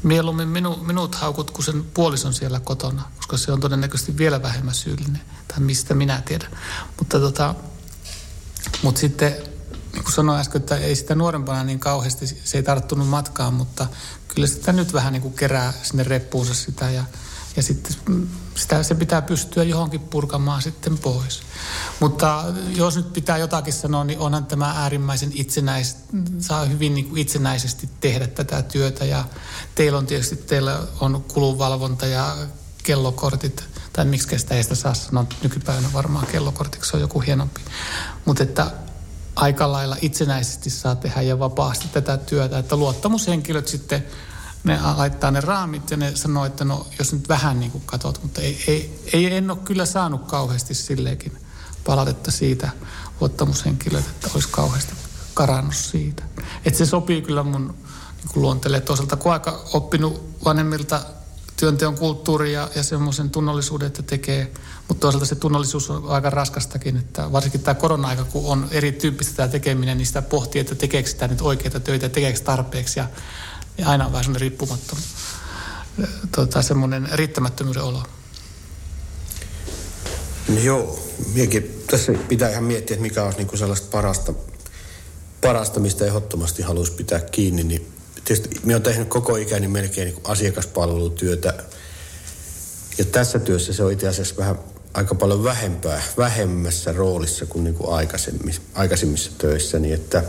mieluummin 0.04 0.48
minu, 0.48 0.76
minut 0.76 1.16
haukut 1.16 1.52
kuin 1.52 1.66
sen 1.66 1.84
puolison 1.94 2.34
siellä 2.34 2.60
kotona, 2.60 3.02
koska 3.18 3.38
se 3.38 3.52
on 3.52 3.60
todennäköisesti 3.60 4.18
vielä 4.18 4.42
vähemmän 4.42 4.76
syyllinen, 4.76 5.22
tai 5.48 5.60
mistä 5.60 5.94
minä 5.94 6.22
tiedän. 6.26 6.52
Mutta 6.98 7.20
tota, 7.20 7.56
mutta 8.82 9.02
sitten, 9.02 9.32
niin 9.94 10.04
kuin 10.04 10.14
sanoin 10.14 10.40
äsken, 10.40 10.62
että 10.62 10.78
ei 10.78 10.96
sitä 10.96 11.16
nuorempana 11.16 11.64
niin 11.64 11.80
kauheasti, 11.80 12.28
se 12.44 12.58
ei 12.58 12.64
tarttunut 12.64 13.08
matkaan, 13.08 13.54
mutta 13.54 13.88
kyllä 14.28 14.48
sitä 14.48 14.74
nyt 14.74 14.94
vähän 14.94 15.14
niin 15.14 15.22
kuin 15.22 15.34
kerää 15.34 15.74
sinne 15.84 16.04
reppuunsa 16.04 16.54
sitä 16.54 16.90
ja, 16.90 17.04
ja 17.56 17.63
sitten 17.63 17.96
sitä, 18.56 18.84
se 18.84 18.96
pitää 18.96 19.22
pystyä 19.22 19.63
johonkin 19.63 20.00
purkamaan 20.00 20.62
sitten 20.62 20.98
pois. 20.98 21.41
Mutta 22.00 22.44
jos 22.76 22.96
nyt 22.96 23.13
pitää 23.13 23.38
jotakin 23.38 23.74
sanoa, 23.74 24.04
niin 24.04 24.20
onhan 24.20 24.46
tämä 24.46 24.74
äärimmäisen 24.78 25.32
itsenäis, 25.34 25.98
saa 26.39 26.65
hyvin 26.65 26.96
niin 26.96 27.10
kuin 27.10 27.22
itsenäisesti 27.22 27.89
tehdä 28.00 28.28
tätä 28.28 28.62
työtä 28.62 29.06
ja 29.06 29.26
teillä 29.76 29.98
on 29.98 30.06
tietysti, 30.06 30.36
teillä 30.36 30.80
on 31.00 31.24
kulunvalvonta 31.34 32.06
ja 32.06 32.36
kellokortit, 32.84 33.63
tai 33.94 34.06
miksi 34.06 34.39
sitä 34.39 34.56
ei 34.56 34.63
sitä 34.63 34.76
saa 34.76 34.94
sanoa 34.94 35.26
nykypäivänä 35.44 35.89
varmaan 35.94 36.28
kellokortiksi, 36.28 36.89
se 36.89 36.98
on 36.98 37.02
joku 37.02 37.20
hienompi. 37.20 37.62
Mutta 38.26 38.44
että 38.44 38.72
aika 39.36 39.72
lailla 39.72 39.98
itsenäisesti 40.02 40.70
saa 40.70 40.96
tehdä 40.96 41.22
ja 41.22 41.39
vapaasti 41.39 41.88
tätä 41.88 42.18
työtä, 42.18 42.60
että 42.60 42.76
luottamushenkilöt 42.76 43.68
sitten 43.68 44.06
ne 44.65 44.80
laittaa 44.97 45.32
ne 45.32 45.41
raamit 45.41 45.91
ja 45.91 45.97
ne 45.97 46.15
sanoo, 46.15 46.45
että 46.45 46.65
no 46.65 46.88
jos 46.99 47.13
nyt 47.13 47.30
vähän 47.30 47.60
niin 47.60 47.71
kuin 47.71 47.84
katot, 47.86 48.23
mutta 48.23 48.41
ei, 48.41 48.63
ei, 48.67 48.99
ei, 49.13 49.36
en 49.36 49.51
ole 49.51 49.60
kyllä 49.63 49.86
saanut 49.86 50.28
kauheasti 50.28 50.73
silleenkin 50.73 51.38
palautetta 51.84 52.32
siitä 52.32 52.69
luottamushenkilöitä, 53.19 54.10
että 54.10 54.30
olisi 54.34 54.49
kauheasti 54.51 54.93
karannut 55.34 55.75
siitä. 55.75 56.23
Että 56.65 56.78
se 56.78 56.86
sopii 56.86 57.21
kyllä 57.21 57.43
mun 57.43 57.75
niin 58.17 58.41
luonteelle 58.43 58.82
toisaalta, 58.82 59.15
kun 59.15 59.34
aika 59.34 59.65
oppinut 59.73 60.36
vanhemmilta 60.45 61.01
työnteon 61.58 61.95
kulttuuri 61.95 62.54
ja, 62.54 62.69
ja 62.75 62.84
semmoisen 62.84 63.30
tunnollisuuden, 63.30 63.88
että 63.88 64.04
tekee. 64.04 64.51
Mutta 64.88 65.01
toisaalta 65.01 65.25
se 65.25 65.36
tunnollisuus 65.36 65.89
on 65.89 66.04
aika 66.08 66.30
raskastakin, 66.30 66.97
että 66.97 67.32
varsinkin 67.32 67.62
tämä 67.62 67.75
korona-aika, 67.75 68.23
kun 68.23 68.45
on 68.45 68.67
erityyppistä 68.71 69.36
tämä 69.36 69.47
tekeminen, 69.47 69.97
niin 69.97 70.06
sitä 70.06 70.21
pohtii, 70.21 70.62
että 70.62 70.75
tekeekö 70.75 71.10
sitä 71.10 71.28
nyt 71.28 71.41
oikeita 71.41 71.80
töitä, 71.80 72.10
tekeekö 72.10 72.39
tarpeeksi. 72.39 72.99
Ja, 72.99 73.08
ja 73.78 73.88
aina 73.88 74.06
on 74.06 74.12
vähän 74.12 74.24
semmoinen 74.24 74.42
riippumaton, 74.42 75.00
tota, 76.36 76.62
semmoinen 76.62 77.10
riittämättömyyden 77.14 77.84
olo. 77.84 78.04
No 80.48 80.60
joo, 80.60 81.00
minäkin 81.34 81.84
tässä 81.92 82.14
pitää 82.14 82.50
ihan 82.50 82.64
miettiä, 82.64 82.94
että 82.94 83.02
mikä 83.02 83.24
olisi 83.24 83.38
niinku 83.38 83.58
sellaista 83.58 83.88
parasta, 83.92 84.34
parasta, 85.42 85.80
mistä 85.80 86.06
ehdottomasti 86.06 86.62
haluaisi 86.62 86.92
pitää 86.92 87.20
kiinni, 87.20 87.64
niin 87.64 87.92
tietysti 88.26 88.60
minä 88.64 88.74
olen 88.74 88.84
tehnyt 88.84 89.08
koko 89.08 89.36
ikäni 89.36 89.68
melkein 89.68 90.08
niin 90.08 90.22
asiakaspalvelutyötä. 90.24 91.54
Ja 92.98 93.06
tässä 93.06 93.40
työssä 93.40 93.74
se 93.74 93.84
on 93.84 93.92
itse 93.92 94.08
asiassa 94.08 94.36
vähän 94.38 94.60
aika 94.94 95.16
paljon 95.16 95.44
vähempää, 95.44 96.04
vähemmässä 96.18 96.94
roolissa 96.94 97.46
kuin, 97.46 97.64
niin 97.64 97.76
kuin 97.76 97.94
aikaisemmissa, 97.94 98.62
aikaisemmissa 98.74 99.32
töissä. 99.38 99.80
Niin 99.80 99.94
että 99.94 100.24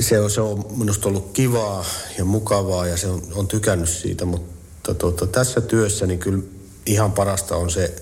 se 0.00 0.20
on, 0.20 0.30
se 0.30 0.40
on 0.40 0.64
minusta 0.76 1.08
ollut 1.08 1.32
kivaa 1.32 1.84
ja 2.18 2.24
mukavaa 2.24 2.86
ja 2.86 2.96
se 2.96 3.06
on, 3.06 3.22
on 3.34 3.48
tykännyt 3.48 3.88
siitä, 3.88 4.24
mutta 4.24 4.94
tuota, 4.94 5.26
tässä 5.26 5.60
työssä 5.60 6.06
niin 6.06 6.18
kyllä 6.18 6.42
ihan 6.86 7.12
parasta 7.12 7.56
on 7.56 7.70
se 7.70 7.94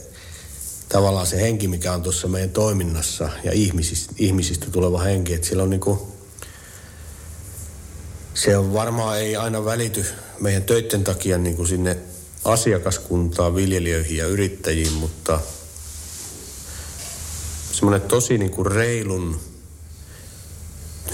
tavallaan 0.88 1.26
se 1.26 1.40
henki, 1.40 1.68
mikä 1.68 1.92
on 1.92 2.02
tuossa 2.02 2.28
meidän 2.28 2.50
toiminnassa 2.50 3.30
ja 3.44 3.52
ihmisistä, 3.52 4.14
ihmisistä 4.18 4.66
tuleva 4.70 5.00
henki. 5.00 5.34
Että 5.34 5.62
on 5.62 5.70
niin 5.70 5.80
kuin, 5.80 5.98
se 8.34 8.56
on 8.56 8.72
varmaan 8.72 9.18
ei 9.18 9.36
aina 9.36 9.64
välity 9.64 10.04
meidän 10.40 10.62
töiden 10.62 11.04
takia 11.04 11.38
niin 11.38 11.56
kuin 11.56 11.68
sinne 11.68 11.96
asiakaskuntaan, 12.44 13.54
viljelijöihin 13.54 14.16
ja 14.16 14.26
yrittäjiin, 14.26 14.92
mutta 14.92 15.40
semmoinen 17.72 18.08
tosi 18.08 18.38
niin 18.38 18.50
kuin 18.50 18.66
reilun, 18.66 19.40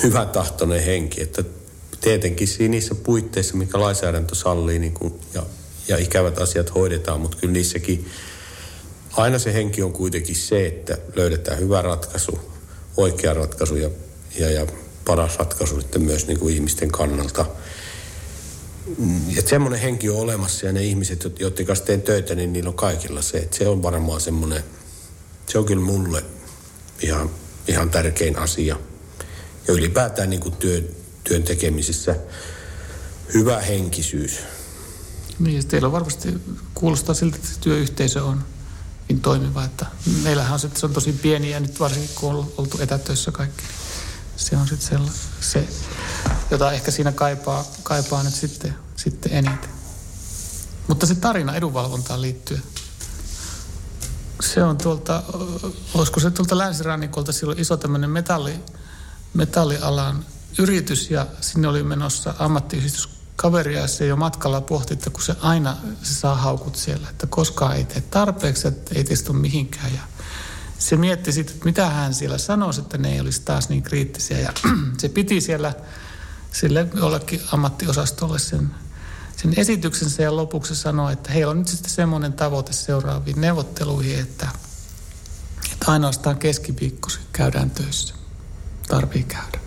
hyvä 0.02 0.26
tahtoinen 0.26 0.84
henki, 0.84 1.22
että 1.22 1.44
tietenkin 2.00 2.48
niissä 2.68 2.94
puitteissa, 2.94 3.56
mikä 3.56 3.80
lainsäädäntö 3.80 4.34
sallii 4.34 4.78
niin 4.78 4.94
kuin, 4.94 5.14
ja, 5.34 5.42
ja 5.88 5.98
ikävät 5.98 6.38
asiat 6.38 6.74
hoidetaan, 6.74 7.20
mutta 7.20 7.36
kyllä 7.36 7.52
niissäkin 7.52 8.06
aina 9.12 9.38
se 9.38 9.52
henki 9.52 9.82
on 9.82 9.92
kuitenkin 9.92 10.36
se, 10.36 10.66
että 10.66 10.98
löydetään 11.16 11.60
hyvä 11.60 11.82
ratkaisu, 11.82 12.38
oikea 12.96 13.34
ratkaisu 13.34 13.76
ja, 13.76 13.90
ja, 14.38 14.50
ja 14.50 14.66
paras 15.04 15.38
ratkaisu 15.38 15.80
sitten 15.80 16.02
myös 16.02 16.26
niin 16.26 16.38
kuin 16.38 16.54
ihmisten 16.54 16.92
kannalta. 16.92 17.46
Että 19.38 19.50
semmoinen 19.50 19.80
henki 19.80 20.10
on 20.10 20.16
olemassa 20.16 20.66
ja 20.66 20.72
ne 20.72 20.82
ihmiset, 20.82 21.32
joiden 21.38 21.66
kanssa 21.66 21.84
teen 21.84 22.02
töitä, 22.02 22.34
niin 22.34 22.52
niillä 22.52 22.68
on 22.68 22.74
kaikilla 22.74 23.22
se. 23.22 23.38
Että 23.38 23.56
se 23.56 23.68
on 23.68 23.82
varmaan 23.82 24.20
semmoinen, 24.20 24.64
se 25.46 25.58
on 25.58 25.64
kyllä 25.64 25.82
mulle 25.82 26.24
ihan, 27.02 27.30
ihan 27.68 27.90
tärkein 27.90 28.38
asia. 28.38 28.76
Ja 29.68 29.74
ylipäätään 29.74 30.30
niin 30.30 30.40
kuin 30.40 30.56
työn, 30.56 30.84
työn 31.24 31.42
tekemisessä 31.42 32.16
hyvä 33.34 33.60
henkisyys. 33.60 34.38
Niin, 35.38 35.68
teillä 35.68 35.86
on 35.86 35.92
varmasti 35.92 36.34
kuulostaa 36.74 37.14
siltä, 37.14 37.36
että 37.36 37.48
työyhteisö 37.60 38.24
on 38.24 38.44
niin 39.08 39.20
toimiva. 39.20 39.64
Että 39.64 39.86
meillähän 40.22 40.52
on, 40.52 40.58
se, 40.58 40.70
se 40.74 40.86
on 40.86 40.92
tosi 40.92 41.12
pieni 41.12 41.50
ja 41.50 41.60
nyt 41.60 41.80
varsinkin 41.80 42.10
kun 42.14 42.34
on 42.34 42.52
oltu 42.56 42.78
etätöissä 42.80 43.32
kaikki, 43.32 43.62
niin 43.62 43.72
se 44.36 44.56
on 44.56 44.68
sitten 44.68 45.00
se, 45.40 45.68
jota 46.50 46.72
ehkä 46.72 46.90
siinä 46.90 47.12
kaipaa, 47.12 47.64
kaipaa 47.82 48.22
nyt 48.22 48.34
sitten, 48.34 48.74
sitten 48.96 49.32
eniten. 49.32 49.70
Mutta 50.88 51.06
se 51.06 51.14
tarina 51.14 51.56
edunvalvontaan 51.56 52.22
liittyen, 52.22 52.62
se 54.40 54.62
on 54.62 54.78
tuolta, 54.78 55.22
olisiko 55.94 56.20
se 56.20 56.30
tuolta 56.30 56.58
länsirannikolta 56.58 57.32
silloin 57.32 57.60
iso 57.60 57.76
tämmöinen 57.76 58.10
metalli, 58.10 58.54
metallialan 59.36 60.24
yritys 60.58 61.10
ja 61.10 61.26
sinne 61.40 61.68
oli 61.68 61.82
menossa 61.82 62.34
ammattiyhdistyskaveria 62.38 63.80
ja 63.80 63.88
se 63.88 64.06
jo 64.06 64.16
matkalla 64.16 64.60
pohti, 64.60 64.94
että 64.94 65.10
kun 65.10 65.22
se 65.22 65.36
aina 65.40 65.76
se 66.02 66.14
saa 66.14 66.34
haukut 66.34 66.76
siellä, 66.76 67.10
että 67.10 67.26
koskaan 67.26 67.76
ei 67.76 67.84
tee 67.84 68.00
tarpeeksi, 68.00 68.68
että 68.68 68.94
ei 68.94 69.04
teistä 69.04 69.32
mihinkään 69.32 69.94
ja 69.94 70.00
se 70.78 70.96
mietti 70.96 71.32
sitten, 71.32 71.54
että 71.54 71.64
mitä 71.64 71.90
hän 71.90 72.14
siellä 72.14 72.38
sanoisi, 72.38 72.80
että 72.80 72.98
ne 72.98 73.12
ei 73.12 73.20
olisi 73.20 73.42
taas 73.42 73.68
niin 73.68 73.82
kriittisiä. 73.82 74.38
Ja 74.38 74.52
se 75.00 75.08
piti 75.08 75.40
siellä 75.40 75.72
sille 76.52 76.88
jollekin 76.94 77.40
ammattiosastolle 77.52 78.38
sen, 78.38 78.70
sen 79.36 79.54
esityksensä 79.56 80.22
ja 80.22 80.36
lopuksi 80.36 80.76
sanoi, 80.76 81.12
että 81.12 81.32
heillä 81.32 81.50
on 81.50 81.58
nyt 81.58 81.68
sitten 81.68 81.90
semmoinen 81.90 82.32
tavoite 82.32 82.72
seuraaviin 82.72 83.40
neuvotteluihin, 83.40 84.20
että, 84.20 84.48
että 85.72 85.92
ainoastaan 85.92 86.38
keskiviikkosi 86.38 87.18
käydään 87.32 87.70
töissä. 87.70 88.15
Tarvii 88.88 89.22
käydä. 89.22 89.58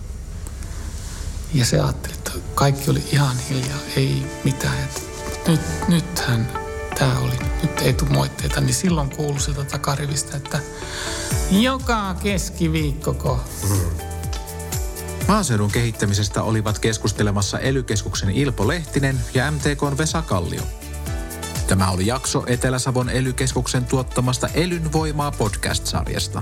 Ja 1.53 1.65
se 1.65 1.79
ajatteli, 1.79 2.13
että 2.13 2.31
kaikki 2.55 2.91
oli 2.91 3.03
ihan 3.11 3.37
hiljaa, 3.49 3.79
ei 3.95 4.25
mitään. 4.43 4.77
Että 4.83 5.01
nyt, 5.51 5.61
nythän 5.87 6.51
tämä 6.99 7.19
oli, 7.19 7.39
nyt 7.61 7.81
ei 7.81 7.93
tule 7.93 8.09
moitteita, 8.09 8.61
niin 8.61 8.73
silloin 8.73 9.09
kuului 9.09 9.39
sieltä 9.39 9.63
takarivistä, 9.63 10.37
että 10.37 10.59
joka 11.51 12.15
keskiviikkoko. 12.23 13.39
Mm. 13.69 13.79
Maaseudun 15.27 15.71
kehittämisestä 15.71 16.43
olivat 16.43 16.79
keskustelemassa 16.79 17.59
elykeskuksen 17.59 18.29
Ilpo 18.29 18.67
Lehtinen 18.67 19.19
ja 19.33 19.51
MTKn 19.51 19.97
Vesa 19.97 20.21
Kallio. 20.21 20.61
Tämä 21.67 21.91
oli 21.91 22.07
jakso 22.07 22.43
Etelä-Savon 22.47 23.09
elykeskuksen 23.09 23.85
tuottamasta 23.85 24.47
Elyn 24.53 24.93
voimaa 24.93 25.31
podcast-sarjasta. 25.31 26.41